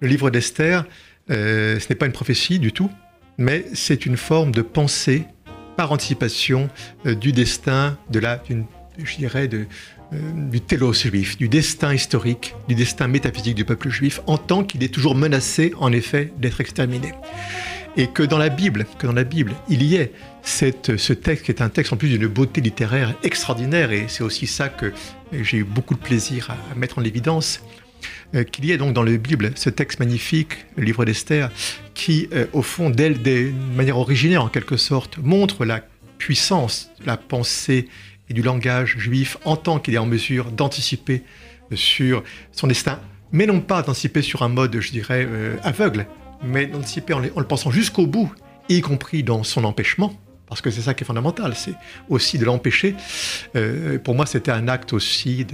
le 0.01 0.09
livre 0.09 0.31
d'Esther, 0.31 0.85
euh, 1.31 1.79
ce 1.79 1.89
n'est 1.89 1.95
pas 1.95 2.07
une 2.07 2.13
prophétie 2.13 2.59
du 2.59 2.73
tout, 2.73 2.91
mais 3.39 3.65
c'est 3.73 4.05
une 4.05 4.17
forme 4.17 4.53
de 4.53 4.63
pensée 4.63 5.25
par 5.77 5.93
anticipation 5.93 6.69
euh, 7.07 7.15
du 7.15 7.33
destin 7.33 7.97
de 8.11 8.19
la, 8.19 8.43
je 8.99 9.17
dirais, 9.17 9.49
euh, 9.53 9.67
du 10.51 10.61
télos 10.61 10.93
juif, 10.93 11.37
du 11.37 11.49
destin 11.49 11.95
historique, 11.95 12.55
du 12.69 12.75
destin 12.75 13.09
métaphysique 13.09 13.55
du 13.55 13.65
peuple 13.65 13.89
juif, 13.89 14.21
en 14.27 14.39
tant 14.39 14.65
qu'il 14.65 14.83
est 14.83 14.93
toujours 14.93 15.15
menacé, 15.15 15.73
en 15.79 15.93
effet, 15.93 16.33
d'être 16.39 16.61
exterminé. 16.61 17.13
Et 17.97 18.07
que 18.07 18.23
dans 18.23 18.39
la 18.39 18.49
Bible, 18.49 18.87
que 18.99 19.07
dans 19.07 19.13
la 19.13 19.25
il 19.69 19.83
y 19.83 19.97
ait 19.97 20.13
ce 20.43 21.13
texte 21.13 21.45
qui 21.45 21.51
est 21.51 21.61
un 21.61 21.69
texte 21.69 21.93
en 21.93 21.97
plus 21.97 22.09
d'une 22.09 22.27
beauté 22.27 22.61
littéraire 22.61 23.15
extraordinaire, 23.23 23.93
et 23.93 24.07
c'est 24.09 24.23
aussi 24.23 24.47
ça 24.47 24.69
que 24.69 24.93
j'ai 25.33 25.59
eu 25.59 25.65
beaucoup 25.65 25.95
de 25.95 26.01
plaisir 26.01 26.51
à, 26.51 26.75
mettre 26.75 26.99
en 26.99 27.05
évidence, 27.05 27.63
qu'il 28.51 28.65
y 28.65 28.73
ait 28.73 28.79
donc 28.79 28.93
dans 28.93 29.03
la 29.03 29.17
Bible 29.17 29.53
ce 29.55 29.71
texte 29.71 30.01
magnifique, 30.01 30.67
le 30.77 30.85
livre 30.85 31.05
d'Esther, 31.05 31.51
qui, 31.95 32.29
euh, 32.33 32.47
au 32.53 32.63
fond, 32.63 32.91
d'elle, 32.91 33.23
de 33.23 33.51
manière 33.77 33.99
originaire 33.99 34.43
en 34.45 34.49
quelque 34.49 34.77
sorte, 34.77 35.19
montre 35.19 35.65
la 35.65 35.83
puissance 36.19 36.91
la 37.05 37.17
pensée 37.17 37.89
et 38.29 38.35
du 38.35 38.43
langage 38.43 38.97
juif 38.99 39.37
en 39.45 39.57
tant 39.57 39.81
qu'il 39.81 39.95
est 39.95 39.99
en 39.99 40.07
mesure 40.07 40.53
d'anticiper 40.53 41.25
sur 41.75 42.23
son 42.53 42.69
destin, 42.69 43.01
mais 43.33 43.47
non 43.47 43.61
pas 43.61 43.83
d'anticiper 43.83 44.23
sur 44.23 44.43
un 44.43 44.49
mode, 44.49 44.79
je 44.81 44.91
dirais, 44.91 45.27
euh, 45.29 45.57
aveugle, 45.65 46.07
mais 46.43 46.67
d'anticiper 46.67 47.15
en, 47.15 47.21
le 47.21 47.45
pensant 47.45 47.71
jusqu'au 47.71 48.07
bout, 48.07 48.33
y 48.69 48.81
compris 48.81 49.23
dans 49.25 49.43
son 49.43 49.65
empêchement, 49.65 50.15
parce 50.47 50.61
que 50.61 50.71
c'est 50.71 50.83
ça 50.83 50.95
qui 50.95 51.03
est 51.03 51.07
fondamental, 51.07 51.55
c'est 51.57 51.75
aussi 52.09 52.39
de 52.39 52.45
l'empêcher. 52.45 52.95
pour 54.05 54.15
moi, 54.15 54.27
c'était 54.27 54.53
un 54.53 54.69
acte 54.69 54.93
aussi 54.93 55.47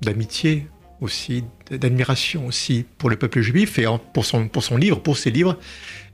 d'amitié 0.00 0.66
aussi, 1.00 1.44
d'admiration 1.70 2.46
aussi 2.46 2.84
pour 2.98 3.10
le 3.10 3.16
peuple 3.16 3.40
juif 3.40 3.78
et 3.78 3.86
pour 4.12 4.24
son, 4.24 4.48
pour 4.48 4.62
son 4.62 4.76
livre, 4.76 5.00
pour 5.00 5.16
ses 5.16 5.30
livres. 5.30 5.58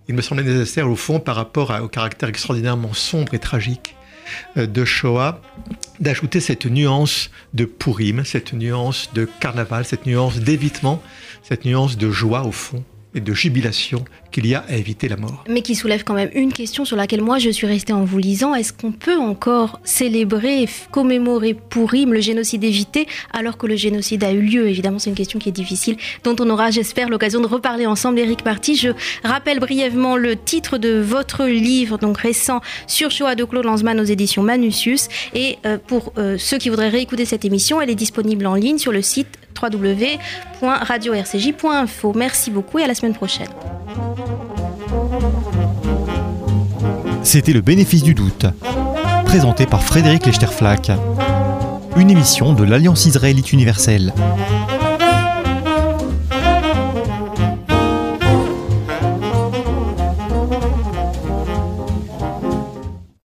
Il 0.08 0.14
me 0.14 0.22
semblait 0.22 0.44
nécessaire, 0.44 0.88
au 0.88 0.96
fond, 0.96 1.18
par 1.18 1.36
rapport 1.36 1.76
au 1.82 1.88
caractère 1.88 2.28
extraordinairement 2.28 2.92
sombre 2.92 3.34
et 3.34 3.38
tragique 3.38 3.96
euh, 4.56 4.66
de 4.66 4.84
Shoah, 4.84 5.40
d'ajouter 6.00 6.40
cette 6.40 6.66
nuance 6.66 7.30
de 7.54 7.64
Purim, 7.64 8.24
cette 8.24 8.52
nuance 8.52 9.10
de 9.14 9.28
carnaval, 9.40 9.84
cette 9.84 10.06
nuance 10.06 10.38
d'évitement, 10.38 11.02
cette 11.42 11.64
nuance 11.64 11.96
de 11.96 12.10
joie, 12.10 12.44
au 12.44 12.52
fond, 12.52 12.84
et 13.16 13.20
de 13.20 13.32
jubilation 13.32 14.04
qu'il 14.30 14.46
y 14.46 14.54
a 14.54 14.64
à 14.68 14.76
éviter 14.76 15.08
la 15.08 15.16
mort. 15.16 15.44
Mais 15.48 15.62
qui 15.62 15.74
soulève 15.74 16.04
quand 16.04 16.14
même 16.14 16.30
une 16.34 16.52
question 16.52 16.84
sur 16.84 16.96
laquelle 16.96 17.22
moi 17.22 17.38
je 17.38 17.50
suis 17.50 17.66
restée 17.66 17.92
en 17.92 18.04
vous 18.04 18.18
lisant. 18.18 18.54
Est-ce 18.54 18.72
qu'on 18.72 18.92
peut 18.92 19.16
encore 19.16 19.80
célébrer 19.82 20.68
commémorer 20.90 21.54
Pourim, 21.54 22.12
le 22.12 22.20
génocide 22.20 22.62
évité, 22.62 23.06
alors 23.32 23.56
que 23.56 23.66
le 23.66 23.76
génocide 23.76 24.22
a 24.24 24.32
eu 24.32 24.42
lieu? 24.42 24.68
Évidemment, 24.68 24.98
c'est 24.98 25.10
une 25.10 25.16
question 25.16 25.38
qui 25.38 25.48
est 25.48 25.52
difficile, 25.52 25.96
dont 26.22 26.36
on 26.38 26.50
aura, 26.50 26.70
j'espère, 26.70 27.08
l'occasion 27.08 27.40
de 27.40 27.46
reparler 27.46 27.86
ensemble. 27.86 28.18
Eric 28.18 28.42
Party, 28.42 28.76
je 28.76 28.90
rappelle 29.24 29.58
brièvement 29.58 30.16
le 30.16 30.36
titre 30.36 30.76
de 30.76 31.00
votre 31.00 31.46
livre, 31.46 31.98
donc 31.98 32.18
récent, 32.18 32.60
sur 32.86 33.10
Shoah 33.10 33.34
de 33.34 33.44
Claude 33.44 33.64
Lanzmann 33.64 33.98
aux 33.98 34.04
éditions 34.04 34.42
Manusius. 34.42 35.08
Et 35.34 35.56
euh, 35.64 35.78
pour 35.78 36.12
euh, 36.18 36.36
ceux 36.38 36.58
qui 36.58 36.68
voudraient 36.68 36.90
réécouter 36.90 37.24
cette 37.24 37.44
émission, 37.44 37.80
elle 37.80 37.90
est 37.90 37.94
disponible 37.94 38.46
en 38.46 38.54
ligne 38.54 38.78
sur 38.78 38.92
le 38.92 39.00
site 39.00 39.28
www.radio-rcj.info. 39.60 42.12
Merci 42.14 42.50
beaucoup 42.50 42.78
et 42.78 42.84
à 42.84 42.86
la 42.86 42.94
semaine 42.94 43.14
prochaine. 43.14 43.48
C'était 47.22 47.52
le 47.52 47.60
bénéfice 47.60 48.02
du 48.02 48.14
doute, 48.14 48.46
présenté 49.24 49.66
par 49.66 49.82
Frédéric 49.82 50.24
Lechterflack, 50.26 50.90
une 51.96 52.10
émission 52.10 52.52
de 52.52 52.64
l'Alliance 52.64 53.06
israélite 53.06 53.52
universelle. 53.52 54.12